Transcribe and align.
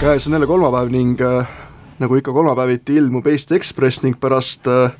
käes 0.00 0.26
on 0.26 0.32
jälle 0.32 0.46
kolmapäev 0.46 0.90
ning 0.90 1.20
äh, 1.20 1.48
nagu 1.98 2.14
ikka 2.14 2.32
kolmapäeviti 2.32 2.94
ilmub 2.96 3.26
Eesti 3.26 3.54
Ekspress 3.54 4.02
ning 4.02 4.14
pärast 4.20 4.66
äh, 4.70 4.92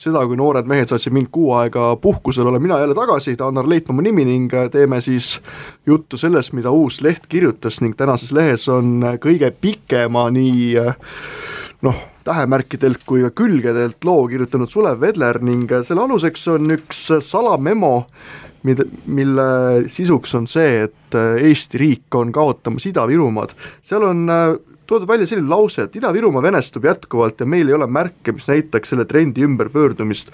seda, 0.00 0.22
kui 0.26 0.36
noored 0.36 0.68
mehed 0.68 0.88
saatsid 0.88 1.12
mind 1.12 1.28
kuu 1.32 1.50
aega 1.58 1.90
puhkusel, 2.00 2.46
olen 2.46 2.62
mina 2.62 2.78
jälle 2.80 2.94
tagasi, 2.96 3.36
Tanar 3.36 3.68
Leitmaa 3.68 3.96
mu 3.98 4.04
nimi 4.06 4.24
ning 4.24 4.54
äh, 4.54 4.70
teeme 4.72 5.00
siis 5.04 5.40
juttu 5.86 6.16
sellest, 6.16 6.54
mida 6.56 6.72
uus 6.72 7.02
leht 7.04 7.28
kirjutas 7.28 7.82
ning 7.84 7.96
tänases 7.96 8.32
lehes 8.32 8.64
on 8.72 9.02
äh, 9.04 9.18
kõige 9.20 9.52
pikema 9.60 10.30
nii 10.32 10.72
äh, 10.80 10.96
noh, 11.84 12.00
tähemärkidelt 12.24 13.04
kui 13.06 13.26
ka 13.26 13.34
külgedelt 13.36 14.08
loo 14.08 14.24
kirjutanud 14.28 14.72
Sulev 14.72 15.00
Vedler 15.04 15.42
ning 15.44 15.68
äh, 15.68 15.84
selle 15.84 16.06
aluseks 16.08 16.48
on 16.54 16.78
üks 16.78 17.10
salamemo, 17.28 18.06
mida, 18.66 18.86
mille 19.06 19.48
sisuks 19.92 20.34
on 20.38 20.48
see, 20.50 20.86
et 20.86 21.16
äh, 21.18 21.38
Eesti 21.50 21.80
riik 21.82 22.18
on 22.18 22.32
kaotamas 22.34 22.88
Ida-Virumaad. 22.90 23.54
seal 23.84 24.04
on 24.06 24.26
äh, 24.32 24.44
toodud 24.86 25.08
välja 25.08 25.26
selline 25.26 25.50
lause, 25.50 25.86
et 25.86 25.96
Ida-Virumaa 25.98 26.44
venestub 26.44 26.86
jätkuvalt 26.86 27.40
ja 27.42 27.48
meil 27.48 27.70
ei 27.70 27.78
ole 27.78 27.88
märke, 27.90 28.34
mis 28.36 28.46
näitaks 28.50 28.94
selle 28.94 29.06
trendi 29.08 29.42
ümberpöördumist. 29.46 30.30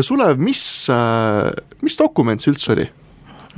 Sulev, 0.00 0.38
mis, 0.38 0.62
mis 1.82 1.98
dokument 1.98 2.42
see 2.42 2.54
üldse 2.54 2.76
oli? 2.76 2.86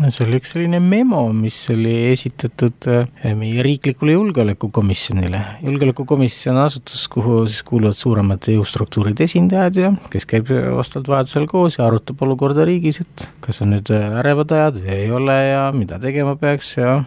See 0.07 0.27
oli 0.27 0.39
üks 0.39 0.53
selline 0.55 0.79
memo, 0.83 1.25
mis 1.35 1.57
oli 1.73 1.95
esitatud 2.13 2.89
äh, 2.93 3.33
meie 3.39 3.65
riiklikule 3.67 4.15
julgeolekukomisjonile. 4.15 5.41
julgeolekukomisjon 5.67 6.57
on 6.57 6.63
asutus, 6.65 7.07
kuhu 7.13 7.41
siis 7.47 7.65
kuuluvad 7.67 7.99
suuremate 7.99 8.55
jõustruktuuride 8.55 9.27
esindajad 9.27 9.81
ja 9.83 9.93
kes 10.13 10.29
käib 10.31 10.53
vastavalt 10.53 11.11
vajadusel 11.15 11.49
koos 11.51 11.79
ja 11.81 11.87
arutab 11.89 12.23
olukorda 12.27 12.67
riigis, 12.69 13.03
et 13.03 13.27
kas 13.45 13.63
on 13.65 13.75
nüüd 13.75 13.91
ärevad 13.95 14.55
ajad 14.59 14.79
või 14.85 14.95
ei 15.01 15.11
ole 15.15 15.39
ja 15.49 15.67
mida 15.75 15.99
tegema 16.03 16.37
peaks 16.39 16.77
ja 16.79 17.01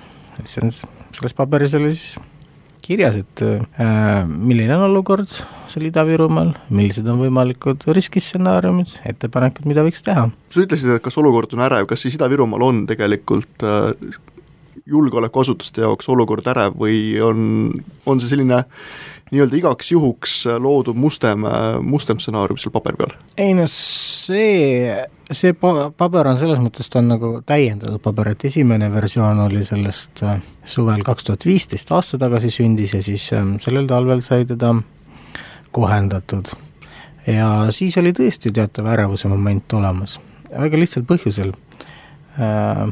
see 0.44 0.66
on, 0.66 0.76
selles 1.16 1.38
paberis 1.38 1.77
oli 1.80 1.94
siis 1.96 2.20
kirjas, 2.84 3.20
et 3.21 3.44
äh, 3.45 4.26
milline 4.27 4.76
on 4.77 4.88
olukord 4.90 5.30
seal 5.71 5.87
Ida-Virumaal, 5.90 6.54
millised 6.74 7.07
on 7.12 7.21
võimalikud 7.21 7.85
riskistsenaariumid, 7.98 8.98
ettepanekud, 9.13 9.68
mida 9.70 9.85
võiks 9.85 10.04
teha. 10.05 10.27
sa 10.51 10.65
ütlesid, 10.65 10.96
et 10.96 11.05
kas 11.05 11.18
olukord 11.21 11.54
on 11.57 11.65
ärev, 11.68 11.87
kas 11.90 12.05
siis 12.05 12.18
Ida-Virumaal 12.18 12.68
on 12.68 12.84
tegelikult 12.90 13.65
äh, 13.68 14.20
julgeolekuasutuste 14.91 15.85
jaoks 15.85 16.09
olukord 16.12 16.48
ärev 16.52 16.76
või 16.79 17.15
on, 17.24 17.71
on 18.05 18.21
see 18.21 18.32
selline 18.32 18.63
nii-öelda 19.32 19.57
igaks 19.57 19.91
juhuks 19.93 20.34
loodud 20.60 20.98
mustem, 20.99 21.46
mustem 21.87 22.20
stsenaarium 22.20 22.60
seal 22.60 22.74
paberi 22.76 22.99
peal? 22.99 23.13
ei 23.40 23.54
no 23.57 23.68
see, 23.70 24.96
see 25.32 25.54
paber 25.55 26.29
on 26.32 26.40
selles 26.41 26.62
mõttes, 26.62 26.90
ta 26.91 26.99
on 27.01 27.12
nagu 27.13 27.32
täiendatud 27.48 28.02
paber, 28.04 28.34
et 28.34 28.46
esimene 28.49 28.91
versioon 28.93 29.40
oli 29.46 29.63
sellest 29.68 30.24
äh, 30.27 30.41
suvel 30.68 31.05
kaks 31.07 31.29
tuhat 31.29 31.46
viisteist, 31.48 31.91
aasta 31.96 32.20
tagasi 32.21 32.52
sündis 32.54 32.96
ja 32.98 33.04
siis 33.05 33.29
ähm, 33.37 33.55
sellel 33.63 33.87
talvel 33.90 34.24
sai 34.26 34.46
teda 34.49 34.74
kohendatud. 35.71 36.52
ja 37.27 37.48
siis 37.71 37.98
oli 38.02 38.13
tõesti 38.18 38.52
teatav 38.54 38.90
ärevuse 38.91 39.32
moment 39.32 39.74
olemas, 39.77 40.20
väga 40.52 40.79
lihtsal 40.79 41.07
põhjusel 41.07 41.54
äh, 42.40 42.85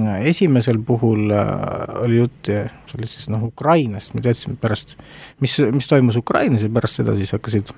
esimesel 0.00 0.78
puhul 0.86 1.30
äh, 1.30 2.02
oli 2.02 2.20
jutt, 2.22 2.48
see 2.48 2.98
oli 2.98 3.08
siis 3.10 3.28
noh, 3.32 3.42
Ukrainast, 3.48 4.14
me 4.14 4.22
teadsime 4.24 4.56
pärast, 4.60 4.96
mis, 5.42 5.58
mis 5.72 5.88
toimus 5.90 6.16
Ukrainas 6.20 6.64
ja 6.64 6.70
pärast 6.72 7.00
seda 7.00 7.14
siis 7.18 7.32
hakkasid, 7.34 7.72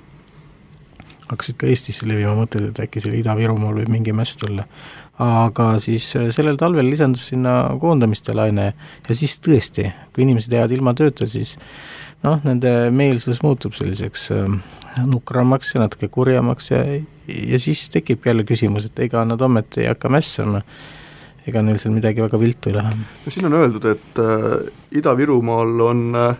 hakkasid 1.31 1.59
ka 1.61 1.71
Eestisse 1.71 2.09
levima 2.09 2.37
mõtted, 2.39 2.69
et 2.71 2.83
äkki 2.87 3.03
seal 3.03 3.17
Ida-Virumaal 3.19 3.81
võib 3.81 3.93
mingi 3.93 4.15
mäss 4.17 4.39
tulla. 4.41 4.67
aga 5.19 5.69
siis 5.83 6.09
äh, 6.19 6.31
sellel 6.35 6.59
talvel 6.61 6.89
lisandus 6.91 7.29
sinna 7.31 7.75
koondamiste 7.81 8.35
laine 8.35 8.73
ja 9.09 9.15
siis 9.15 9.39
tõesti, 9.43 9.91
kui 10.13 10.27
inimesed 10.27 10.53
jäävad 10.53 10.75
ilma 10.75 10.95
tööta, 10.99 11.27
siis 11.31 11.57
noh, 12.25 12.41
nende 12.45 12.91
meelsus 12.91 13.43
muutub 13.43 13.75
selliseks 13.79 14.29
äh, 14.35 14.51
nukramaks 15.07 15.75
ja 15.75 15.85
natuke 15.85 16.09
kurjemaks 16.09 16.71
ja, 16.71 16.83
ja 17.29 17.63
siis 17.63 17.89
tekib 17.91 18.27
jälle 18.27 18.47
küsimus, 18.47 18.87
et 18.87 19.09
ega 19.09 19.25
nad 19.25 19.41
ometi 19.43 19.83
ei 19.85 19.91
hakka 19.93 20.11
mässama 20.13 20.63
ega 21.49 21.63
neil 21.63 21.79
seal 21.81 21.95
midagi 21.95 22.25
väga 22.25 22.41
viltu 22.41 22.71
ei 22.71 22.79
lähe. 22.79 22.97
no 22.97 23.35
siin 23.35 23.49
on 23.51 23.59
öeldud, 23.61 23.87
et 23.93 24.21
äh, 24.23 24.99
Ida-Virumaal 25.01 25.81
on 25.89 26.05
äh, 26.19 26.37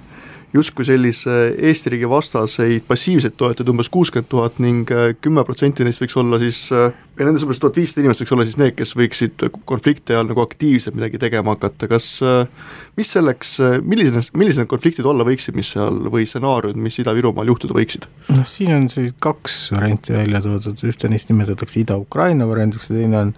justkui 0.55 0.87
sellise 0.87 1.35
Eesti 1.59 1.91
riigi 1.95 2.09
vastaseid 2.09 2.85
passiivseid 2.87 3.35
toetajaid 3.39 3.71
umbes 3.73 3.91
kuuskümmend 3.93 4.31
tuhat 4.31 4.61
ning 4.63 4.91
äh, 4.95 5.11
kümme 5.21 5.43
protsenti 5.47 5.87
neist 5.87 6.03
võiks 6.03 6.15
olla 6.21 6.39
siis 6.43 6.61
äh,, 6.75 6.93
ja 7.19 7.27
nendest 7.27 7.47
umbes 7.47 7.59
tuhat 7.63 7.81
viissada 7.81 8.05
inimest 8.05 8.23
võiks 8.23 8.35
olla 8.37 8.47
siis 8.47 8.59
need, 8.61 8.77
kes 8.79 8.95
võiksid 8.99 9.45
konflikti 9.67 10.15
ajal 10.15 10.31
nagu 10.31 10.45
aktiivselt 10.45 10.95
midagi 10.99 11.19
tegema 11.23 11.57
hakata, 11.57 11.91
kas 11.91 12.07
äh, 12.23 12.71
mis 12.99 13.11
selleks, 13.17 13.57
äh, 13.67 13.77
millised, 13.83 14.31
millised 14.39 14.63
need 14.63 14.71
konfliktid 14.71 15.11
olla 15.11 15.27
võiksid, 15.27 15.59
mis 15.59 15.75
seal 15.75 15.99
või 16.15 16.29
stsenaariumid, 16.31 16.83
mis 16.87 17.03
Ida-Virumaal 17.03 17.51
juhtuda 17.51 17.75
võiksid? 17.75 18.07
noh, 18.31 18.47
siin 18.49 18.77
on 18.79 18.89
siis 18.93 19.11
kaks 19.23 19.59
varianti 19.75 20.15
välja 20.15 20.43
toodud, 20.45 20.87
ühte 20.87 21.11
neist 21.11 21.35
nimetatakse 21.35 21.83
Ida-Ukraina 21.83 22.47
variandiks 22.51 22.93
ja 22.93 23.01
teine 23.01 23.23
on 23.25 23.35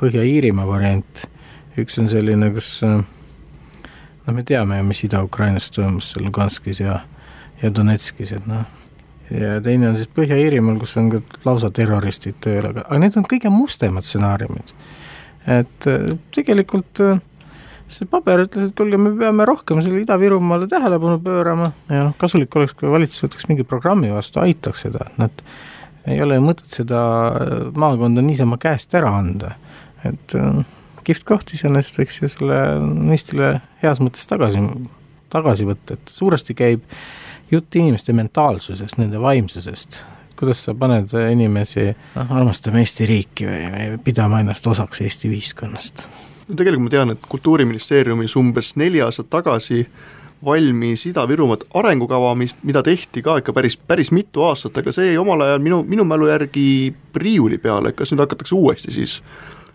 Põhja-Iirimaa 0.00 0.66
variant, 0.66 1.26
üks 1.78 1.98
on 2.02 2.08
selline, 2.10 2.50
kus 2.54 2.68
noh, 2.82 4.32
me 4.32 4.44
teame 4.46 4.78
ju, 4.80 4.86
mis 4.88 5.04
Ida-Ukrainas 5.06 5.70
toimus 5.74 6.12
seal 6.12 6.26
Luganskis 6.26 6.80
ja, 6.82 7.00
ja 7.62 7.70
Donetskis, 7.74 8.32
et 8.36 8.48
noh, 8.50 8.64
ja 9.30 9.58
teine 9.64 9.90
on 9.90 9.98
siis 9.98 10.10
Põhja-Iirimaal, 10.16 10.80
kus 10.82 10.96
on 11.00 11.12
ka 11.14 11.22
lausa 11.46 11.70
terroristid 11.74 12.40
tööl, 12.44 12.70
aga, 12.72 12.86
aga 12.88 13.02
need 13.04 13.18
on 13.20 13.28
kõige 13.28 13.52
mustemad 13.52 14.06
stsenaariumid. 14.06 14.74
et 15.44 15.88
äh, 15.90 16.16
tegelikult 16.34 17.00
äh, 17.04 17.20
see 17.92 18.08
paber 18.08 18.46
ütles, 18.46 18.70
et 18.70 18.76
kuulge, 18.78 18.98
me 19.00 19.12
peame 19.18 19.46
rohkem 19.48 19.82
selle 19.84 20.00
Ida-Virumaale 20.02 20.68
tähelepanu 20.70 21.20
pöörama. 21.22 21.70
Ja 21.90 22.08
noh, 22.08 22.14
kasulik 22.18 22.54
oleks, 22.56 22.72
kui 22.78 22.88
valitsus 22.90 23.26
võtaks 23.26 23.48
mingi 23.50 23.66
programmi 23.68 24.12
vastu, 24.12 24.40
aitaks 24.40 24.86
seda, 24.86 25.10
et 25.10 25.20
nad 25.20 25.44
ei 26.08 26.20
ole 26.24 26.40
mõtet 26.42 26.72
seda 26.72 27.02
äh, 27.28 27.52
maakonda 27.76 28.24
niisama 28.24 28.58
käest 28.60 28.94
ära 28.96 29.12
anda 29.20 29.54
et 30.08 30.36
äh, 30.38 30.64
kihvt 31.04 31.26
koht 31.28 31.54
iseenesest 31.56 32.00
võiks 32.00 32.20
ju 32.22 32.30
selle 32.32 32.58
ministrile 32.80 33.58
heas 33.82 34.00
mõttes 34.02 34.26
tagasi, 34.30 34.62
tagasi 35.32 35.68
võtta, 35.68 35.98
et 35.98 36.12
suuresti 36.12 36.56
käib 36.56 36.84
jutt 37.52 37.76
inimeste 37.78 38.14
mentaalsusest, 38.16 38.98
nende 38.98 39.20
vaimsusest, 39.20 40.00
kuidas 40.38 40.64
sa 40.66 40.74
paned 40.78 41.12
inimesi 41.30 41.90
noh, 41.92 42.36
armastama 42.40 42.80
Eesti 42.82 43.08
riiki 43.08 43.48
või, 43.48 43.64
või 43.74 44.02
pidama 44.08 44.40
ennast 44.42 44.66
osaks 44.66 45.04
Eesti 45.04 45.30
ühiskonnast? 45.32 46.06
no 46.48 46.58
tegelikult 46.58 46.88
ma 46.88 46.92
tean, 46.92 47.14
et 47.14 47.30
Kultuuriministeeriumis 47.30 48.36
umbes 48.36 48.74
neli 48.80 49.00
aastat 49.04 49.30
tagasi 49.32 49.84
valmis 50.44 51.06
Ida-Virumaad 51.08 51.64
arengukava, 51.80 52.34
mis, 52.36 52.52
mida 52.68 52.82
tehti 52.84 53.22
ka 53.24 53.38
ikka 53.40 53.54
päris, 53.56 53.76
päris 53.76 54.10
mitu 54.12 54.44
aastat, 54.44 54.76
aga 54.80 54.92
see 54.92 55.12
jäi 55.12 55.20
omal 55.20 55.40
ajal 55.40 55.62
minu, 55.64 55.80
minu 55.88 56.04
mälu 56.08 56.28
järgi 56.28 56.66
riiuli 57.16 57.58
peale, 57.62 57.94
kas 57.96 58.12
nüüd 58.12 58.24
hakatakse 58.26 58.56
uuesti 58.58 58.92
siis 58.92 59.22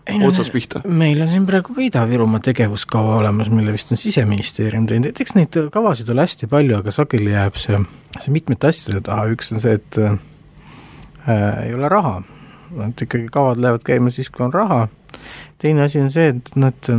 no, 0.08 0.28
otsast 0.28 0.52
pihta? 0.54 0.82
meil 0.88 1.20
on 1.22 1.28
siin 1.30 1.46
praegu 1.48 1.74
ka 1.76 1.84
Ida-Virumaa 1.84 2.42
tegevuskava 2.44 3.18
olemas, 3.20 3.50
mille 3.52 3.74
vist 3.74 3.92
on 3.92 4.00
siseministeerium 4.00 4.88
teinud, 4.90 5.10
et 5.10 5.22
eks 5.22 5.36
neid 5.36 5.60
kavasid 5.72 6.10
ole 6.12 6.26
hästi 6.26 6.48
palju, 6.50 6.80
aga 6.80 6.94
sageli 6.94 7.34
jääb 7.34 7.58
see, 7.60 7.80
see 8.18 8.34
mitmete 8.34 8.70
asjade 8.70 9.02
taha, 9.06 9.28
üks 9.34 9.52
on 9.54 9.62
see, 9.62 9.76
et 9.78 10.00
äh, 10.00 10.18
ei 11.66 11.74
ole 11.76 11.90
raha, 11.92 12.18
et 12.88 13.06
ikkagi 13.06 13.30
kavad 13.32 13.60
lähevad 13.62 13.86
käima 13.86 14.12
siis, 14.14 14.32
kui 14.32 14.46
on 14.46 14.54
raha, 14.54 14.82
teine 15.62 15.86
asi 15.86 16.02
on 16.02 16.10
see, 16.12 16.32
et 16.34 16.52
nad, 16.58 16.92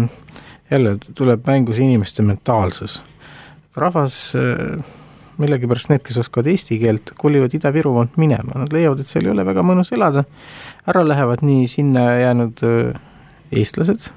jälle 0.72 0.96
tuleb 1.18 1.46
mängu 1.48 1.76
see 1.76 1.88
inimeste 1.90 2.26
mentaalsus, 2.26 3.00
rahvas 3.76 4.24
äh, 4.38 4.82
millegipärast 5.42 5.90
need, 5.92 6.04
kes 6.06 6.22
oskavad 6.22 6.50
eesti 6.52 6.78
keelt, 6.82 7.14
kolivad 7.20 7.54
Ida-Virumaalt 7.58 8.18
minema, 8.22 8.56
nad 8.62 8.74
leiavad, 8.74 9.02
et 9.02 9.10
seal 9.10 9.28
ei 9.28 9.34
ole 9.34 9.46
väga 9.48 9.64
mõnus 9.66 9.92
elada, 9.96 10.24
ära 10.90 11.04
lähevad 11.06 11.44
nii 11.46 11.68
sinna 11.70 12.06
jäänud 12.22 12.64
eestlased, 13.52 14.10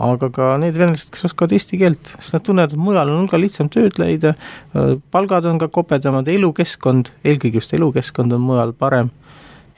aga 0.00 0.30
ka 0.32 0.50
need 0.60 0.78
venelased, 0.80 1.12
kes 1.14 1.28
oskavad 1.30 1.52
eesti 1.56 1.80
keelt, 1.80 2.14
sest 2.16 2.36
nad 2.36 2.44
tunnevad, 2.46 2.74
et 2.74 2.80
mujal 2.80 3.12
on 3.12 3.22
hulga 3.22 3.40
lihtsam 3.40 3.68
tööd 3.72 3.98
leida, 4.00 4.34
palgad 5.12 5.48
on 5.50 5.60
ka 5.60 5.68
kopedamad, 5.72 6.28
elukeskkond, 6.32 7.12
eelkõige 7.24 7.60
just 7.60 7.76
elukeskkond 7.76 8.32
on 8.36 8.44
mujal 8.44 8.74
parem. 8.76 9.12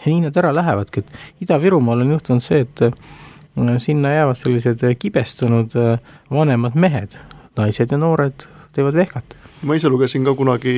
Ja 0.03 0.11
nii 0.11 0.25
nad 0.25 0.39
ära 0.39 0.51
lähevadki, 0.55 1.03
et 1.03 1.45
Ida-Virumaal 1.45 2.03
on 2.03 2.17
juhtunud 2.17 2.43
see, 2.43 2.65
et 2.65 3.83
sinna 3.83 4.15
jäävad 4.17 4.39
sellised 4.41 4.83
kibestunud 4.99 5.77
vanemad 6.33 6.79
mehed, 6.79 7.19
naised 7.59 7.93
ja 7.93 8.01
noored 8.01 8.49
teevad 8.73 8.97
vehkat 8.97 9.37
ma 9.63 9.77
ise 9.79 9.91
lugesin 9.91 10.25
ka 10.27 10.35
kunagi, 10.35 10.75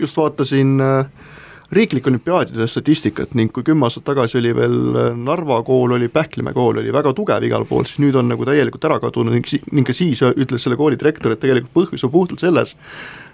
just 0.00 0.16
vaatasin 0.16 0.80
äh, 0.80 1.30
riiklike 1.72 2.10
olümpiaadide 2.10 2.66
statistikat 2.68 3.34
ning 3.38 3.52
kui 3.52 3.64
kümme 3.64 3.86
aastat 3.88 4.04
tagasi 4.08 4.38
oli 4.40 4.52
veel 4.56 4.78
äh, 4.96 5.08
Narva 5.16 5.62
kool, 5.66 5.96
oli 5.96 6.08
Pähklimäe 6.12 6.56
kool, 6.56 6.80
oli 6.82 6.92
väga 6.92 7.14
tugev 7.16 7.44
igal 7.48 7.66
pool, 7.68 7.86
siis 7.88 8.02
nüüd 8.04 8.16
on 8.18 8.28
nagu 8.32 8.46
täielikult 8.48 8.84
ära 8.88 9.00
kadunud 9.02 9.36
ning, 9.36 9.48
ning 9.72 9.88
ka 9.88 9.96
siis 9.96 10.22
ütles 10.32 10.64
selle 10.64 10.78
kooli 10.80 11.00
direktor, 11.00 11.34
et 11.34 11.42
tegelikult 11.42 11.76
põhjus 11.76 12.06
on 12.08 12.14
puhtalt 12.14 12.44
selles, 12.44 12.76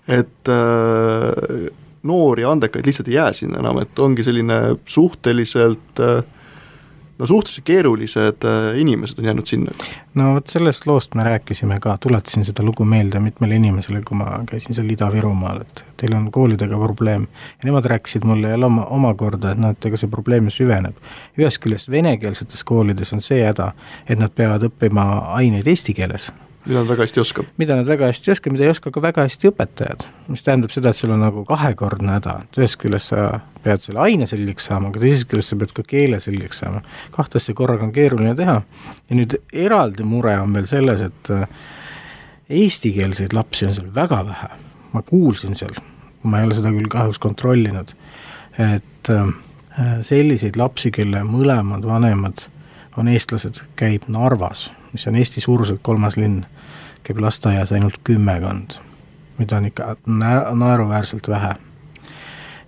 et 0.09 0.53
äh, 0.55 1.69
noori 2.09 2.47
andekaid 2.47 2.87
lihtsalt 2.87 3.11
ei 3.11 3.19
jää 3.19 3.33
sinna 3.37 3.63
enam, 3.63 3.83
et 3.83 3.99
ongi 3.99 4.27
selline 4.27 4.61
suhteliselt 4.87 6.03
äh, 6.03 6.23
no 7.19 7.27
suhteliselt 7.27 7.65
keerulised 7.65 8.45
äh, 8.45 8.79
inimesed 8.79 9.19
on 9.19 9.25
jäänud 9.25 9.47
sinna. 9.47 9.73
no 10.15 10.35
vot 10.35 10.47
sellest 10.49 10.87
loost 10.87 11.15
me 11.15 11.25
rääkisime 11.25 11.81
ka, 11.81 11.99
tuletasin 12.01 12.45
seda 12.45 12.63
lugu 12.63 12.85
meelde 12.85 13.21
mitmele 13.21 13.59
inimesele, 13.59 14.03
kui 14.07 14.17
ma 14.17 14.41
käisin 14.51 14.75
seal 14.75 14.91
Ida-Virumaal, 14.95 15.63
et 15.67 15.85
teil 15.97 16.15
on 16.15 16.31
koolidega 16.33 16.79
probleem. 16.79 17.27
ja 17.59 17.71
nemad 17.71 17.85
rääkisid 17.85 18.25
mulle 18.25 18.51
jälle 18.51 18.67
oma, 18.67 18.85
omakorda, 18.85 19.53
et 19.53 19.59
noh, 19.59 19.71
et 19.71 19.91
ega 19.91 19.97
see 19.97 20.11
probleem 20.11 20.51
ju 20.51 20.59
süveneb. 20.63 20.97
ühest 21.39 21.63
küljest 21.65 21.91
venekeelsetes 21.91 22.65
koolides 22.65 23.13
on 23.13 23.25
see 23.25 23.45
häda, 23.45 23.73
et 24.07 24.19
nad 24.19 24.35
peavad 24.35 24.71
õppima 24.71 25.09
aineid 25.39 25.67
eesti 25.67 25.95
keeles 25.95 26.33
mida 26.69 26.83
nad 26.83 26.89
väga 26.91 27.07
hästi 27.07 27.21
oskab. 27.21 27.47
mida 27.57 27.77
nad 27.77 27.87
väga 27.89 28.07
hästi 28.11 28.29
ei 28.31 28.33
oska, 28.33 28.51
mida 28.53 28.65
ei 28.65 28.71
oska 28.71 28.91
ka 28.93 29.03
väga 29.03 29.25
hästi 29.25 29.49
õpetajad. 29.49 30.05
mis 30.29 30.43
tähendab 30.45 30.71
seda, 30.71 30.91
et 30.93 30.97
sul 30.97 31.13
on 31.15 31.23
nagu 31.25 31.45
kahekordne 31.49 32.19
häda, 32.19 32.35
et 32.45 32.61
ühest 32.61 32.77
küljest 32.83 33.15
sa 33.15 33.41
pead 33.65 33.83
selle 33.83 34.05
aine 34.05 34.29
selgeks 34.29 34.69
saama, 34.69 34.93
aga 34.93 35.01
teisest 35.01 35.29
küljest 35.31 35.55
sa 35.55 35.59
pead 35.61 35.73
ka 35.77 35.85
keele 35.89 36.21
selgeks 36.21 36.61
saama. 36.63 36.83
kahte 37.15 37.41
asja 37.41 37.55
korraga 37.55 37.89
on 37.89 37.93
keeruline 37.93 38.35
teha 38.37 38.61
ja 38.61 39.17
nüüd 39.17 39.39
eraldi 39.53 40.05
mure 40.05 40.37
on 40.41 40.53
veel 40.55 40.69
selles, 40.69 41.03
et 41.09 41.33
äh, 41.33 41.49
eestikeelseid 42.61 43.37
lapsi 43.37 43.69
on 43.69 43.73
seal 43.73 43.89
väga 43.95 44.25
vähe. 44.29 44.51
ma 44.93 45.03
kuulsin 45.03 45.57
seal, 45.57 45.75
ma 46.23 46.41
ei 46.41 46.49
ole 46.49 46.55
seda 46.57 46.73
küll 46.73 46.89
kahjuks 46.93 47.19
kontrollinud, 47.21 47.95
et 48.59 49.13
äh, 49.13 49.33
selliseid 50.03 50.57
lapsi, 50.57 50.91
kelle 50.91 51.25
mõlemad 51.25 51.85
vanemad 51.87 52.49
on 52.99 53.09
eestlased, 53.09 53.63
käib 53.79 54.09
Narvas, 54.11 54.69
mis 54.93 55.07
on 55.07 55.17
Eesti 55.17 55.41
suuruselt 55.41 55.81
kolmas 55.87 56.17
linn 56.19 56.43
käib 57.09 57.23
lasteaias 57.25 57.73
ainult 57.73 58.03
kümmekond, 58.05 58.77
mida 59.39 59.57
on 59.59 59.71
ikka 59.71 59.95
na-, 60.07 60.51
naeruväärselt 60.53 61.29
vähe. 61.29 61.55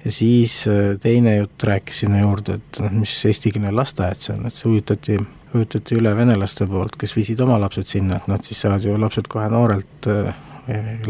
ja 0.05 0.13
siis 0.13 0.65
äh, 0.69 0.97
teine 1.01 1.37
jutt 1.37 1.63
rääkis 1.63 2.01
sinna 2.05 2.23
juurde, 2.23 2.57
et 2.57 2.81
noh, 2.81 2.95
mis 3.03 3.19
eestikeelne 3.29 3.73
lasteaed 3.77 4.23
see 4.23 4.37
on, 4.37 4.47
et 4.49 4.57
see 4.57 4.71
ujutati, 4.71 5.19
ujutati 5.55 5.99
üle 6.01 6.15
venelaste 6.17 6.67
poolt, 6.67 6.97
kes 6.97 7.13
viisid 7.17 7.43
oma 7.45 7.59
lapsed 7.61 7.91
sinna, 7.91 8.17
et 8.17 8.31
nad 8.33 8.47
siis 8.47 8.63
saavad 8.65 8.87
ju 8.87 8.97
lapsed 9.01 9.29
kohe 9.29 9.51
noorelt 9.53 10.09
äh, 10.09 10.33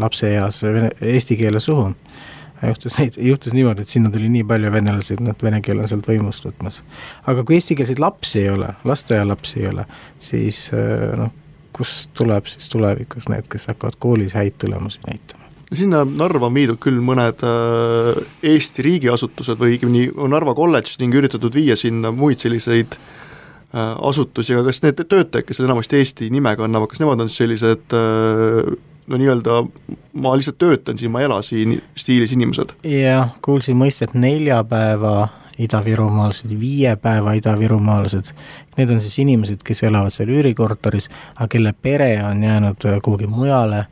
lapseeas 0.01 0.63
eesti 0.65 1.37
keele 1.37 1.59
suhu 1.59 1.91
juhtus 2.67 2.97
neid, 2.99 3.17
juhtus 3.17 3.53
niimoodi, 3.53 3.85
et 3.85 3.89
sinna 3.89 4.11
tuli 4.13 4.29
nii 4.29 4.43
palju 4.47 4.71
venelasi, 4.73 5.15
et 5.15 5.23
noh, 5.25 5.35
vene 5.43 5.61
keel 5.65 5.81
on 5.81 5.89
sealt 5.89 6.07
võimust 6.07 6.45
võtmas. 6.45 6.81
aga 7.31 7.45
kui 7.47 7.57
eestikeelseid 7.57 8.01
lapsi 8.01 8.43
ei 8.43 8.51
ole, 8.53 8.73
lasteaialapsi 8.87 9.61
ei 9.63 9.69
ole, 9.71 9.85
siis 10.19 10.67
äh, 10.75 11.15
noh, 11.17 11.31
kust 11.75 12.11
tuleb 12.17 12.49
siis 12.49 12.69
tulevikus 12.71 13.29
need, 13.31 13.47
kes 13.51 13.69
hakkavad 13.71 13.97
koolis 13.99 14.35
häid 14.37 14.59
tulemusi 14.61 14.99
näitama? 15.07 15.41
sinna 15.73 16.03
Narva 16.05 16.49
on 16.49 16.55
viidud 16.55 16.79
küll 16.83 16.99
mõned 17.05 17.43
äh, 17.47 18.21
Eesti 18.43 18.83
riigiasutused 18.83 19.59
või 19.59 19.77
õigemini 19.77 20.09
Narva 20.31 20.55
kolledž 20.57 20.97
ning 20.99 21.15
üritatud 21.15 21.55
viia 21.55 21.77
sinna 21.79 22.11
muid 22.11 22.43
selliseid 22.43 22.97
äh, 22.97 23.93
asutusi, 24.03 24.55
aga 24.55 24.67
kas 24.67 24.83
need 24.83 24.99
töötajad, 25.01 25.45
kes 25.47 25.63
enamasti 25.63 26.01
Eesti 26.01 26.31
nime 26.33 26.55
kannavad, 26.59 26.91
kas 26.91 27.03
nemad 27.03 27.23
on 27.23 27.31
sellised 27.31 27.95
äh, 27.95 28.73
no 29.07 29.19
nii-öelda 29.19 29.61
ma 30.13 30.35
lihtsalt 30.35 30.59
töötan 30.61 30.99
siin, 30.99 31.11
ma 31.11 31.21
ei 31.21 31.29
ela 31.29 31.41
siin 31.45 31.79
stiilis 31.95 32.35
inimesed? 32.35 32.75
jah, 32.87 33.31
kuulsin 33.45 33.79
mõistet 33.79 34.15
neljapäeva 34.17 35.29
idavirumaalased, 35.57 36.59
viie 36.59 36.95
päeva 36.95 37.33
idavirumaalased. 37.33 38.31
Need 38.77 38.89
on 38.89 39.01
siis 39.01 39.19
inimesed, 39.19 39.63
kes 39.65 39.83
elavad 39.83 40.13
seal 40.13 40.31
üürikorteris, 40.31 41.09
aga 41.35 41.47
kelle 41.51 41.73
pere 41.73 42.13
on 42.23 42.43
jäänud 42.43 42.85
äh, 42.85 42.99
kuhugi 43.03 43.27
mujale. 43.27 43.85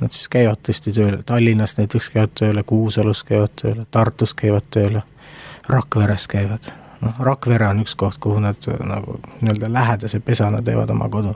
Nad 0.00 0.10
siis 0.10 0.28
käivad 0.28 0.62
tõesti 0.66 0.90
tööl, 0.94 1.20
Tallinnas 1.26 1.76
näiteks 1.78 2.10
käivad 2.10 2.32
tööle, 2.38 2.62
Kuusalus 2.66 3.22
käivad 3.24 3.54
tööle, 3.60 3.86
Tartus 3.90 4.34
käivad 4.34 4.66
tööle, 4.70 5.02
Rakveres 5.68 6.26
käivad. 6.28 6.72
noh, 7.00 7.20
Rakvere 7.20 7.68
on 7.68 7.82
üks 7.82 7.94
koht, 7.98 8.18
kuhu 8.22 8.40
nad 8.40 8.68
äh, 8.68 8.80
nagu 8.86 9.20
nii-öelda 9.40 9.72
lähedase 9.72 10.20
pesana 10.20 10.62
teevad 10.62 10.90
oma 10.90 11.08
kodu. 11.08 11.34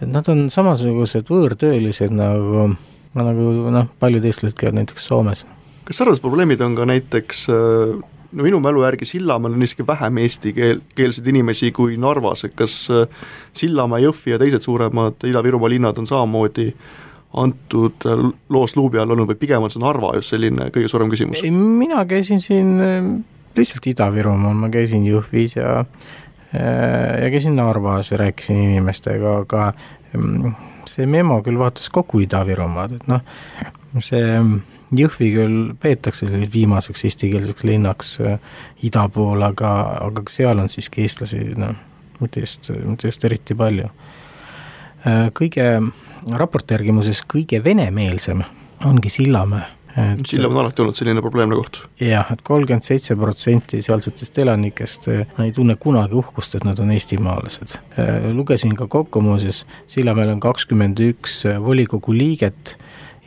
nad 0.00 0.28
on 0.28 0.50
samasugused 0.50 1.28
võõrtöölised 1.28 2.10
nagu, 2.10 2.70
nagu 3.14 3.48
noh, 3.70 3.88
paljud 4.00 4.24
eestlased 4.24 4.56
käivad 4.56 4.80
näiteks 4.80 5.04
Soomes 5.04 5.44
kas 5.90 5.98
sarnased 5.98 6.22
probleemid 6.22 6.60
on 6.62 6.76
ka 6.78 6.84
näiteks 6.86 7.46
äh, 7.50 7.96
no 8.32 8.46
minu 8.46 8.60
mälu 8.60 8.82
järgi 8.84 9.04
Sillamäel 9.04 9.54
on 9.54 9.62
isegi 9.62 9.86
vähem 9.86 10.18
eesti 10.22 10.52
keel, 10.52 10.80
keelseid 10.94 11.26
inimesi 11.32 11.72
kui 11.74 11.96
Narvas, 12.00 12.44
et 12.46 12.54
kas 12.58 12.74
äh, 12.94 13.26
Sillamäe, 13.56 14.04
Jõhvi 14.06 14.34
ja 14.34 14.38
teised 14.40 14.66
suuremad 14.66 15.26
Ida-Virumaa 15.26 15.70
linnad 15.72 15.98
on 15.98 16.06
samamoodi 16.06 16.70
antud 17.40 18.06
äh, 18.06 18.24
loos 18.48 18.76
luubi 18.76 19.00
all 19.02 19.10
olnud 19.10 19.30
või 19.32 19.40
pigem 19.40 19.66
on 19.66 19.72
see 19.72 19.82
Narva 19.82 20.14
just 20.18 20.34
selline 20.34 20.70
kõige 20.74 20.90
suurem 20.90 21.10
küsimus? 21.12 21.42
mina 21.50 22.04
käisin 22.10 22.42
siin 22.42 22.72
äh, 22.84 23.12
lihtsalt 23.58 23.90
Ida-Virumaal, 23.92 24.56
ma 24.64 24.72
käisin 24.72 25.06
Jõhvis 25.08 25.58
ja 25.58 25.84
ja 26.50 27.28
käisin 27.30 27.54
Narvas 27.54 28.08
ja 28.10 28.16
rääkisin 28.18 28.56
inimestega, 28.58 29.36
aga 29.44 29.68
mm, 30.18 30.56
see 30.90 31.06
memo 31.06 31.36
küll 31.46 31.60
vaatas 31.60 31.86
kogu 31.94 32.24
Ida-Virumaad, 32.24 32.96
et 32.98 33.06
noh, 33.06 33.20
see 34.02 34.24
Jõhvi 34.96 35.28
küll 35.36 35.58
peetakse 35.78 36.26
viimaseks 36.52 37.04
eestikeelseks 37.06 37.64
linnaks 37.68 38.16
äh, 38.24 38.38
ida 38.82 39.06
pool, 39.12 39.42
aga, 39.46 39.72
aga 40.02 40.24
seal 40.32 40.58
on 40.58 40.70
siiski 40.72 41.04
eestlasi 41.06 41.42
noh, 41.60 41.76
mitte 42.20 42.42
just, 42.42 42.72
mitte 42.84 43.10
just 43.10 43.24
eriti 43.28 43.54
palju. 43.54 43.90
Äh, 45.06 45.28
kõige, 45.36 45.68
raporti 46.36 46.74
järgi 46.74 46.96
muuseas 46.96 47.22
kõige 47.28 47.62
venemeelsem 47.64 48.42
ongi 48.84 49.12
Sillamäe 49.12 49.68
Sillamäe 50.26 50.54
on 50.54 50.60
alati 50.64 50.82
olnud 50.82 50.94
selline 50.94 51.22
probleemne 51.22 51.56
koht. 51.58 51.80
jah, 52.00 52.28
et 52.30 52.42
kolmkümmend 52.46 52.86
seitse 52.86 53.16
protsenti 53.18 53.80
sealsetest 53.82 54.38
elanikest 54.38 55.08
äh, 55.10 55.24
ei 55.42 55.52
tunne 55.52 55.74
kunagi 55.80 56.14
uhkust, 56.14 56.54
et 56.54 56.64
nad 56.64 56.78
on 56.78 56.90
eestimaalased. 56.94 57.78
lugesin 58.34 58.76
ka 58.76 58.86
kokku 58.86 59.20
muuseas, 59.20 59.64
Sillamäel 59.86 60.34
on 60.34 60.40
kakskümmend 60.40 61.00
üks 61.10 61.42
volikogu 61.62 62.14
liiget 62.14 62.76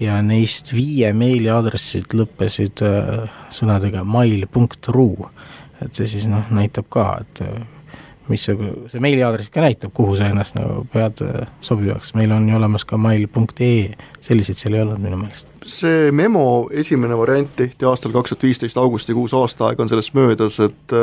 ja 0.03 0.21
neist 0.25 0.73
viie 0.75 1.11
meiliaadressid 1.17 2.15
lõppesid 2.17 2.83
äh, 2.85 3.29
sõnadega 3.53 4.03
mail.ru. 4.07 5.11
et 5.83 5.93
see 5.93 6.09
siis 6.15 6.27
noh, 6.31 6.47
näitab 6.53 6.89
ka, 6.93 7.07
et 7.23 7.43
äh, 7.45 7.61
mis 8.29 8.43
see, 8.47 8.55
see 8.91 9.03
meiliaadress 9.03 9.51
ka 9.51 9.63
näitab, 9.63 9.91
kuhu 9.95 10.15
sa 10.19 10.29
ennast 10.31 10.57
nagu 10.57 10.83
pead 10.93 11.23
äh, 11.25 11.47
sobivaks, 11.63 12.13
meil 12.19 12.31
on 12.35 12.47
ju 12.49 12.57
olemas 12.59 12.85
ka 12.87 12.99
mail.ee, 12.99 13.93
selliseid 14.23 14.59
seal 14.59 14.77
ei 14.77 14.83
olnud 14.85 15.03
minu 15.03 15.19
meelest. 15.21 15.49
see 15.67 16.11
memo 16.11 16.67
esimene 16.71 17.15
variant 17.19 17.53
tehti 17.55 17.87
aastal 17.87 18.11
kaks 18.15 18.33
tuhat 18.33 18.47
viisteist 18.49 18.79
augustikuus, 18.79 19.35
aasta 19.37 19.69
aega 19.69 19.85
on 19.85 19.91
sellest 19.91 20.15
möödas, 20.17 20.59
et 20.63 20.97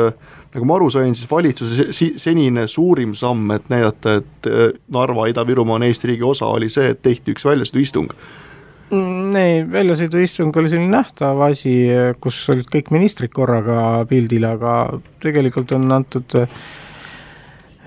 nagu 0.53 0.67
ma 0.69 0.77
aru 0.77 0.91
sain, 0.93 1.15
siis 1.17 1.31
valitsuse 1.31 1.89
senine 2.21 2.67
suurim 2.69 3.15
samm, 3.17 3.49
et 3.57 3.73
näidata, 3.73 4.19
et 4.21 4.53
Narva, 4.93 5.25
Ida-Virumaa 5.31 5.79
on 5.79 5.89
Eesti 5.89 6.13
riigi 6.13 6.27
osa, 6.27 6.51
oli 6.53 6.69
see, 6.69 6.93
et 6.93 7.01
tehti 7.01 7.33
üks 7.33 7.45
väljasõiduistung 7.49 8.13
Mm, 8.13 8.50
ei, 8.91 9.63
väljasõiduistung 9.71 10.55
oli 10.59 10.69
selline 10.71 10.91
nähtav 10.91 11.39
asi, 11.47 11.73
kus 12.23 12.43
olid 12.51 12.67
kõik 12.71 12.91
ministrid 12.91 13.31
korraga 13.33 14.03
pildil, 14.09 14.45
aga 14.49 14.75
tegelikult 15.23 15.71
on 15.77 15.91
antud 15.95 16.35
eh, 16.41 16.49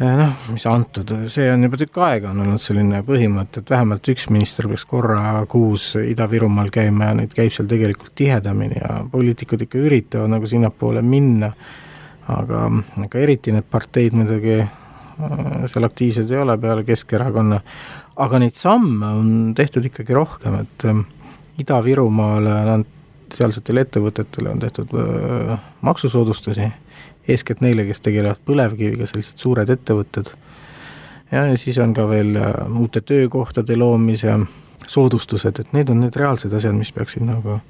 noh, 0.01 0.33
mis 0.53 0.65
antud, 0.71 1.13
see 1.33 1.51
on 1.53 1.67
juba 1.67 1.81
tükk 1.81 2.01
aega 2.07 2.31
on 2.33 2.45
olnud 2.47 2.63
selline 2.63 3.03
põhimõte, 3.07 3.61
et 3.61 3.75
vähemalt 3.75 4.09
üks 4.15 4.31
minister 4.33 4.69
peaks 4.71 4.87
korra 4.89 5.45
kuus 5.51 5.91
Ida-Virumaal 6.01 6.73
käima 6.75 7.11
ja 7.11 7.19
neid 7.21 7.37
käib 7.37 7.53
seal 7.55 7.69
tegelikult 7.71 8.17
tihedamini 8.17 8.81
ja 8.81 9.03
poliitikud 9.13 9.67
ikka 9.67 9.83
üritavad 9.85 10.33
nagu 10.33 10.49
sinnapoole 10.49 11.05
minna. 11.05 11.53
aga, 12.25 12.71
aga 13.05 13.19
eriti 13.21 13.53
need 13.53 13.67
parteid 13.69 14.17
muidugi 14.17 14.57
eh, 14.63 14.69
seal 15.69 15.85
aktiivsed 15.85 16.33
ei 16.33 16.41
ole 16.41 16.57
peale 16.59 16.85
Keskerakonna, 16.89 17.61
aga 18.17 18.39
neid 18.39 18.59
samme 18.59 19.07
on 19.07 19.31
tehtud 19.57 19.85
ikkagi 19.89 20.15
rohkem, 20.15 20.59
et 20.63 20.87
ähm, 20.89 21.05
Ida-Virumaale 21.61 22.55
on 22.75 22.87
sealsetele 23.35 23.85
ettevõtetele 23.85 24.53
on 24.53 24.63
tehtud 24.63 24.93
äh, 24.99 25.59
maksusoodustusi, 25.87 26.69
eeskätt 27.29 27.63
neile, 27.65 27.87
kes 27.89 28.03
tegelevad 28.05 28.43
põlevkiviga, 28.47 29.09
sellised 29.11 29.43
suured 29.43 29.71
ettevõtted. 29.71 30.31
ja, 31.33 31.47
ja 31.47 31.57
siis 31.59 31.79
on 31.79 31.95
ka 31.95 32.09
veel 32.09 32.37
äh, 32.37 32.55
uute 32.81 33.01
töökohtade 33.01 33.77
loomise 33.77 34.39
soodustused, 34.87 35.61
et 35.61 35.73
need 35.73 35.91
on 35.91 36.03
need 36.05 36.17
reaalsed 36.17 36.53
asjad, 36.53 36.75
mis 36.77 36.93
peaksid 36.93 37.25
nagu 37.27 37.61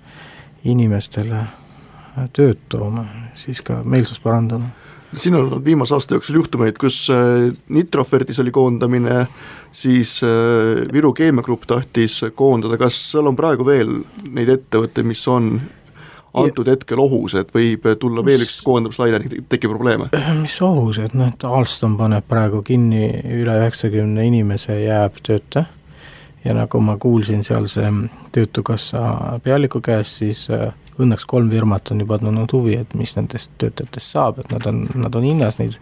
inimestele 0.64 1.40
äh, 1.44 2.28
tööd 2.32 2.60
tooma, 2.68 3.06
siis 3.38 3.62
ka 3.62 3.82
meelsust 3.84 4.22
parandama 4.22 4.72
siin 5.16 5.34
on 5.34 5.46
olnud 5.46 5.64
viimase 5.64 5.94
aasta 5.94 6.14
jooksul 6.14 6.40
juhtumeid, 6.40 6.78
kus 6.80 7.06
äh, 7.12 7.52
Nitroferdis 7.68 8.40
oli 8.40 8.50
koondamine, 8.54 9.26
siis 9.72 10.20
äh, 10.24 10.82
Viru 10.92 11.12
Keemiagrupp 11.12 11.66
tahtis 11.70 12.20
koondada, 12.34 12.78
kas 12.80 12.98
seal 13.12 13.30
on 13.30 13.36
praegu 13.36 13.66
veel 13.66 14.00
neid 14.30 14.52
ettevõtteid, 14.58 15.06
mis 15.08 15.24
on 15.28 15.56
antud 16.34 16.68
hetkel 16.68 16.98
ohus, 16.98 17.36
et 17.38 17.52
võib 17.54 17.86
tulla 18.00 18.24
veel 18.26 18.42
üks 18.46 18.58
koondamislaine, 18.66 19.20
tekib 19.48 19.70
probleeme? 19.70 20.10
mis 20.40 20.56
ohus, 20.66 20.98
et 21.02 21.14
noh, 21.14 21.30
et 21.30 21.46
Alstom 21.46 21.96
paneb 22.00 22.26
praegu 22.28 22.62
kinni 22.66 23.06
üle 23.38 23.58
üheksakümne 23.62 24.26
inimese 24.26 24.80
jääb 24.82 25.22
tööta 25.22 25.68
ja 26.44 26.54
nagu 26.54 26.80
ma 26.80 26.96
kuulsin 27.00 27.44
seal 27.44 27.68
see 27.70 27.90
Töötukassa 28.32 29.38
pealiku 29.44 29.80
käest, 29.84 30.18
siis 30.22 30.46
äh, 30.50 30.72
õnneks 31.00 31.26
kolm 31.26 31.50
firmat 31.50 31.90
on 31.90 32.02
juba 32.04 32.18
tundnud 32.22 32.52
huvi, 32.52 32.76
et 32.82 32.94
mis 32.98 33.14
nendest 33.16 33.54
töötajatest 33.58 34.16
saab, 34.16 34.42
et 34.42 34.50
nad 34.52 34.66
on, 34.70 34.84
nad 34.94 35.14
on 35.14 35.26
hinnas 35.26 35.58
neid 35.62 35.78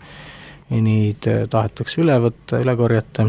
neid 0.72 1.26
tahetakse 1.50 2.00
üle 2.00 2.14
võtta, 2.22 2.60
üle 2.62 2.72
korjata, 2.78 3.26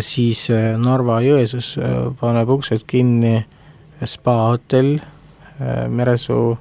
siis 0.00 0.46
Narva-Jõesuus 0.80 1.74
paneb 2.20 2.52
uksed 2.54 2.86
kinni 2.88 3.34
spa 4.08 4.36
hotell, 4.54 4.96
Meresuu. 5.88 6.56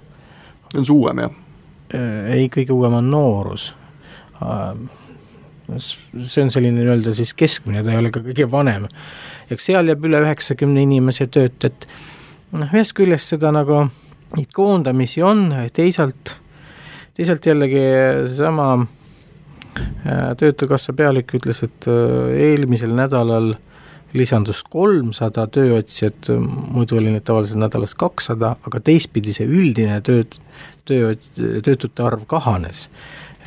see 0.71 0.81
on 0.81 0.85
see 0.85 0.97
uuem, 0.97 1.23
jah? 1.23 1.39
ei, 2.33 2.49
kõige 2.51 2.75
uuem 2.75 2.97
on 2.99 3.09
Noorus 3.13 3.69
see 5.79 6.43
on 6.43 6.51
selline 6.51 6.81
nii-öelda 6.81 7.13
siis 7.15 7.33
keskmine, 7.37 7.83
ta 7.83 7.93
ei 7.93 8.01
ole 8.01 8.11
ka 8.13 8.21
kõige 8.25 8.49
vanem. 8.51 8.89
Eks 9.53 9.69
seal 9.69 9.91
jääb 9.91 10.07
üle 10.09 10.21
üheksakümne 10.23 10.83
inimese 10.85 11.27
tööta, 11.31 11.71
et 11.71 11.87
noh, 12.53 12.69
ühest 12.69 12.95
küljest 12.97 13.33
seda 13.35 13.51
nagu, 13.53 13.85
neid 14.37 14.53
koondamisi 14.55 15.23
on, 15.25 15.47
teisalt, 15.73 16.37
teisalt 17.17 17.45
jällegi 17.45 17.83
seesama 18.27 18.69
äh, 18.79 20.31
Töötukassa 20.39 20.95
pealik 20.97 21.35
ütles, 21.37 21.63
et 21.65 21.89
äh, 21.89 22.33
eelmisel 22.49 22.93
nädalal 22.97 23.53
lisandus 24.13 24.61
kolmsada 24.69 25.47
tööotsijat, 25.49 26.29
muidu 26.37 26.99
oli 26.99 27.09
neid 27.15 27.25
tavaliselt 27.25 27.63
nädalas 27.63 27.95
kakssada, 27.97 28.55
aga 28.61 28.81
teistpidi 28.85 29.33
see 29.33 29.47
üldine 29.49 29.99
tööd, 30.05 30.37
töö, 30.85 31.15
töötute 31.65 32.05
arv 32.05 32.27
kahanes. 32.29 32.87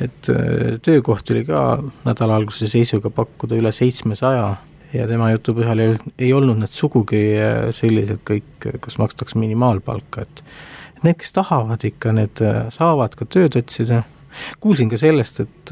Et 0.03 0.29
äh, 0.29 0.75
töökohti 0.83 1.33
oli 1.33 1.45
ka 1.47 1.61
nädala 2.05 2.37
alguse 2.37 2.67
seisuga 2.69 3.09
pakkuda 3.13 3.57
üle 3.57 3.71
seitsmesaja 3.73 4.57
ja 4.93 5.07
tema 5.09 5.31
jutu 5.33 5.55
põhjal 5.57 5.83
ei, 5.83 5.95
ei 6.27 6.33
olnud 6.35 6.61
need 6.61 6.73
sugugi 6.73 7.21
äh, 7.35 7.69
sellised 7.75 8.23
kõik, 8.27 8.69
kus 8.83 8.99
makstakse 9.01 9.39
minimaalpalka, 9.39 10.25
et 10.27 10.43
need, 11.03 11.17
kes 11.19 11.35
tahavad 11.35 11.83
ikka, 11.87 12.13
need 12.15 12.43
äh, 12.43 12.65
saavad 12.73 13.17
ka 13.19 13.27
tööd 13.29 13.57
otsida, 13.59 14.03
kuulsin 14.61 14.91
ka 14.91 14.99
sellest, 15.01 15.41
et 15.41 15.71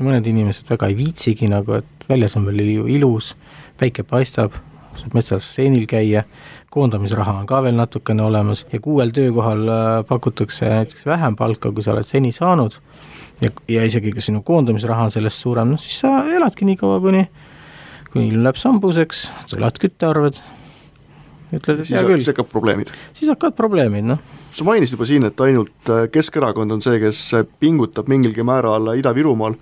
mõned 0.00 0.26
inimesed 0.26 0.70
väga 0.72 0.88
ei 0.88 0.96
viitsigi 0.96 1.50
nagu, 1.52 1.82
et 1.82 2.06
väljas 2.08 2.36
on 2.38 2.46
veel 2.48 2.62
ilus, 2.94 3.34
päike 3.76 4.06
paistab, 4.08 4.56
saab 4.96 5.16
metsas 5.16 5.48
seenil 5.56 5.84
käia, 5.90 6.24
koondamisraha 6.72 7.34
on 7.40 7.48
ka 7.48 7.60
veel 7.64 7.76
natukene 7.76 8.24
olemas 8.24 8.64
ja 8.72 8.80
kuuel 8.80 9.12
töökohal 9.14 9.68
pakutakse 10.08 10.68
näiteks 10.68 11.06
vähem 11.06 11.36
palka, 11.36 11.72
kui 11.72 11.84
sa 11.84 11.92
oled 11.92 12.08
seni 12.08 12.32
saanud 12.32 12.78
ja, 13.40 13.50
ja 13.68 13.84
isegi 13.86 14.12
kui 14.12 14.24
sinu 14.24 14.42
koondamisraha 14.46 15.08
on 15.08 15.14
sellest 15.14 15.42
suurem, 15.42 15.74
noh 15.74 15.82
siis 15.82 16.00
sa 16.04 16.22
eladki 16.32 16.68
nii 16.68 16.78
kaua, 16.80 16.98
kuni, 17.04 17.26
kuni 18.16 18.30
ilm 18.32 18.44
läheb 18.46 18.60
sambuseks, 18.60 19.26
sa 19.46 19.58
elad 19.58 19.78
küttearved, 19.80 20.40
ütled, 21.54 21.82
et 21.82 21.90
hea 21.92 22.02
küll. 22.06 22.20
siis 22.20 22.32
hakkavad 22.32 22.50
probleemid. 22.52 22.92
siis 23.16 23.30
hakkavad 23.30 23.56
probleemid, 23.58 24.08
noh. 24.12 24.22
sa 24.56 24.66
mainisid 24.66 24.96
juba 24.96 25.08
siin, 25.08 25.26
et 25.28 25.42
ainult 25.46 25.92
äh, 25.92 26.06
Keskerakond 26.12 26.76
on 26.76 26.84
see, 26.84 27.00
kes 27.02 27.22
äh, 27.38 27.48
pingutab 27.60 28.10
mingilgi 28.12 28.46
määral 28.46 28.94
Ida-Virumaal, 28.96 29.58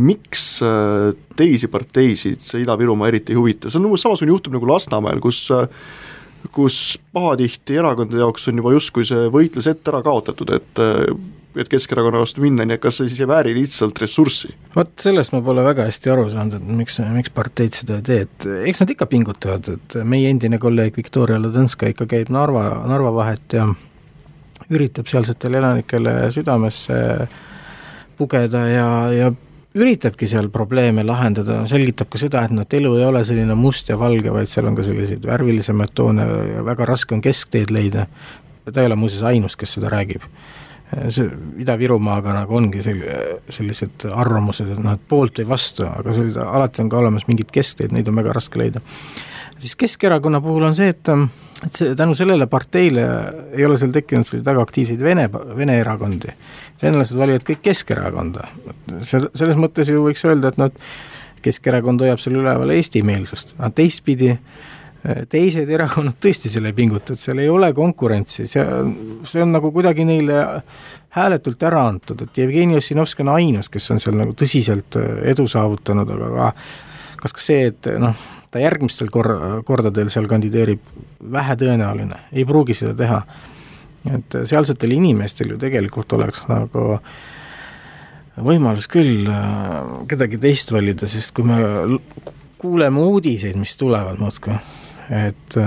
miks 0.00 0.46
äh, 0.66 1.10
teisi 1.38 1.70
parteisid 1.70 2.44
see 2.44 2.64
Ida-Virumaa 2.64 3.10
eriti 3.12 3.36
ei 3.36 3.40
huvita, 3.40 3.70
see 3.70 3.80
on 3.80 3.90
umbes 3.90 4.06
samasugune 4.06 4.34
juhtum 4.36 4.56
nagu 4.58 4.70
Lasnamäel, 4.70 5.20
kus 5.22 5.46
kus 6.56 6.96
pahatihti 7.12 7.76
erakondade 7.76 8.22
jaoks 8.22 8.46
on 8.48 8.62
juba 8.62 8.72
justkui 8.72 9.04
see 9.04 9.26
võitlus 9.28 9.66
ette 9.68 9.92
ära 9.92 10.00
kaotatud, 10.00 10.54
et 10.56 10.80
et 11.56 11.68
Keskerakonna 11.70 12.20
vastu 12.22 12.42
minna, 12.44 12.64
nii 12.66 12.76
et 12.76 12.82
kas 12.82 13.00
see 13.00 13.10
siis 13.10 13.24
ei 13.24 13.28
vääri 13.30 13.54
lihtsalt 13.56 13.98
ressurssi? 14.02 14.52
vot 14.76 14.92
sellest 15.02 15.34
ma 15.34 15.42
pole 15.44 15.64
väga 15.66 15.88
hästi 15.88 16.12
aru 16.12 16.28
saanud, 16.30 16.60
et 16.60 16.72
miks, 16.80 17.00
miks 17.10 17.34
parteid 17.34 17.74
seda 17.80 17.98
ei 17.98 18.06
tee, 18.06 18.26
et 18.28 18.48
eks 18.70 18.84
nad 18.84 18.94
ikka 18.94 19.08
pingutavad, 19.10 19.72
et 19.74 19.98
meie 20.06 20.30
endine 20.30 20.60
kolleeg 20.62 20.96
Viktoria 20.96 21.40
Ladõnska 21.42 21.90
ikka 21.90 22.06
käib 22.10 22.30
Narva, 22.34 22.68
Narva 22.90 23.12
vahet 23.16 23.58
ja 23.58 23.66
üritab 24.70 25.10
sealsetele 25.10 25.58
elanikele 25.58 26.14
südamesse 26.34 27.00
pugeda 28.18 28.66
ja, 28.70 28.86
ja 29.16 29.32
üritabki 29.74 30.28
seal 30.30 30.50
probleeme 30.54 31.02
lahendada, 31.06 31.64
selgitab 31.70 32.10
ka 32.12 32.20
seda, 32.20 32.44
et 32.46 32.54
noh, 32.54 32.66
et 32.66 32.78
elu 32.78 32.94
ei 32.98 33.04
ole 33.06 33.24
selline 33.26 33.54
must 33.58 33.90
ja 33.90 33.98
valge, 33.98 34.30
vaid 34.34 34.50
seal 34.50 34.70
on 34.70 34.78
ka 34.78 34.86
selliseid 34.86 35.26
värvilisemaid 35.26 35.94
toone 35.98 36.26
ja 36.54 36.64
väga 36.66 36.86
raske 36.90 37.14
on 37.16 37.22
keskteed 37.24 37.74
leida. 37.74 38.06
ta 38.70 38.82
ei 38.82 38.86
ole 38.86 38.94
muuseas 38.94 39.22
ainus, 39.26 39.56
kes 39.58 39.78
seda 39.78 39.90
räägib 39.90 40.22
see 40.90 41.28
Ida-Virumaaga 41.62 42.34
nagu 42.34 42.56
ongi 42.58 42.82
sel-, 42.84 43.04
sellised 43.52 44.06
arvamused, 44.10 44.70
et 44.72 44.80
noh, 44.82 44.96
et 44.96 45.04
poolt 45.08 45.38
või 45.42 45.50
vastu, 45.52 45.86
aga 45.86 46.14
sellised, 46.14 46.40
alati 46.42 46.82
on 46.84 46.90
ka 46.90 46.98
olemas 47.00 47.26
mingid 47.28 47.52
keskteed, 47.54 47.94
neid 47.94 48.10
on 48.10 48.18
väga 48.18 48.34
raske 48.36 48.58
leida. 48.60 48.82
siis 49.60 49.76
Keskerakonna 49.76 50.40
puhul 50.40 50.66
on 50.66 50.74
see, 50.74 50.88
et, 50.90 51.12
et 51.66 51.82
see 51.82 51.94
tänu 51.98 52.16
sellele 52.18 52.48
parteile 52.50 53.06
ei 53.52 53.66
ole 53.66 53.78
seal 53.78 53.94
tekkinud 53.94 54.26
selliseid 54.26 54.46
väga 54.46 54.66
aktiivseid 54.66 55.04
vene, 55.04 55.28
vene 55.56 55.78
erakondi. 55.80 56.34
venelased 56.82 57.18
valivad 57.18 57.46
kõik 57.46 57.62
Keskerakonda, 57.68 58.48
see, 59.00 59.22
selles 59.34 59.60
mõttes 59.60 59.92
ju 59.92 60.02
võiks 60.08 60.26
öelda, 60.26 60.50
et 60.50 60.60
noh, 60.60 60.72
et 60.72 61.40
Keskerakond 61.40 62.02
hoiab 62.02 62.18
seal 62.20 62.36
üleval 62.36 62.74
eestimeelsust, 62.74 63.54
aga 63.56 63.70
teistpidi 63.78 64.34
äh, 64.34 64.66
teised 65.32 65.70
erakonnad 65.72 66.18
tõesti 66.20 66.50
selle 66.52 66.74
ei 66.74 66.76
pinguta, 66.76 67.14
et 67.14 67.22
seal 67.22 67.40
ei 67.40 67.48
ole 67.48 67.70
konkurentsi, 67.76 68.44
see, 68.50 68.64
see 69.24 69.40
on 69.40 69.54
nagu 69.54 69.70
kuidagi 69.72 70.04
neile 70.04 70.42
hääletult 71.16 71.62
ära 71.66 71.86
antud, 71.88 72.20
et 72.26 72.38
Jevgeni 72.38 72.76
Ossinovski 72.76 73.24
on 73.24 73.32
ainus, 73.32 73.70
kes 73.72 73.90
on 73.94 74.02
seal 74.02 74.18
nagu 74.20 74.34
tõsiselt 74.36 74.98
äh, 75.00 75.24
edu 75.32 75.48
saavutanud, 75.50 76.10
aga 76.16 76.30
ka 76.34 76.50
kas 77.20 77.34
ka 77.36 77.42
see, 77.44 77.70
et 77.70 77.88
noh, 78.00 78.16
ta 78.52 78.60
järgmistel 78.62 79.10
kor-, 79.12 79.62
kordadel 79.68 80.10
seal 80.12 80.28
kandideerib, 80.30 80.82
vähetõenäoline, 81.32 82.26
ei 82.32 82.46
pruugi 82.48 82.76
seda 82.76 82.94
teha. 82.96 83.22
et 84.10 84.36
sealsetel 84.48 84.94
inimestel 84.96 85.50
ju 85.52 85.58
tegelikult 85.60 86.12
oleks 86.16 86.46
nagu 86.48 87.00
võimalus 88.40 88.86
küll 88.88 89.28
äh, 89.28 90.06
kedagi 90.08 90.38
teist 90.40 90.72
valida, 90.72 91.08
sest 91.08 91.34
kui 91.36 91.44
me 91.44 91.58
kuuleme 92.60 93.00
uudiseid, 93.00 93.56
mis 93.60 93.76
tulevad 93.76 94.20
muudkui 94.20 94.56
et 95.10 95.58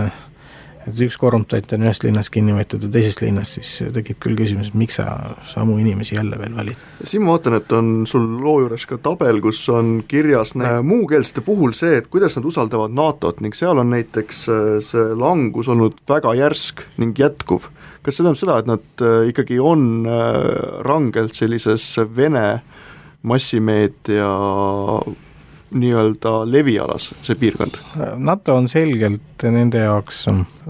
et 0.84 1.02
üks 1.06 1.16
korruptant 1.20 1.74
on 1.76 1.86
ühest 1.86 2.04
linnast 2.04 2.32
kinni 2.34 2.54
võetud 2.56 2.84
ja 2.84 2.90
teisest 2.92 3.22
linnast, 3.24 3.58
siis 3.58 3.94
tekib 3.96 4.20
küll 4.24 4.36
küsimus, 4.40 4.72
et 4.72 4.78
miks 4.78 4.98
sa 5.00 5.06
samu 5.48 5.78
inimesi 5.80 6.18
jälle 6.18 6.38
veel 6.40 6.56
valid. 6.58 6.84
siin 7.08 7.24
ma 7.24 7.36
vaatan, 7.36 7.58
et 7.60 7.72
on 7.76 7.92
sul 8.10 8.26
loo 8.44 8.58
juures 8.64 8.86
ka 8.90 9.00
tabel, 9.04 9.40
kus 9.44 9.62
on 9.72 9.96
kirjas 10.08 10.56
muukeelsete 10.58 11.44
puhul 11.46 11.76
see, 11.78 11.98
et 12.02 12.10
kuidas 12.12 12.36
nad 12.38 12.48
usaldavad 12.50 12.96
NATO-t 12.96 13.44
ning 13.46 13.56
seal 13.58 13.80
on 13.80 13.94
näiteks 13.96 14.44
äh, 14.52 14.70
see 14.84 15.18
langus 15.20 15.72
olnud 15.72 16.04
väga 16.10 16.36
järsk 16.42 16.86
ning 17.02 17.18
jätkuv. 17.20 17.70
kas 18.04 18.18
see 18.18 18.26
tähendab 18.26 18.42
seda, 18.42 18.60
et 18.60 18.72
nad 18.72 19.06
äh, 19.08 19.30
ikkagi 19.32 19.60
on 19.64 20.08
äh, 20.08 20.40
rangelt 20.84 21.36
sellises 21.40 21.94
Vene 22.16 22.62
massimeedia 23.24 24.28
nii-öelda 25.78 26.34
levialas, 26.50 27.10
see 27.26 27.38
piirkond? 27.40 27.78
NATO 28.22 28.56
on 28.60 28.70
selgelt 28.72 29.46
nende 29.46 29.84
jaoks, 29.84 30.26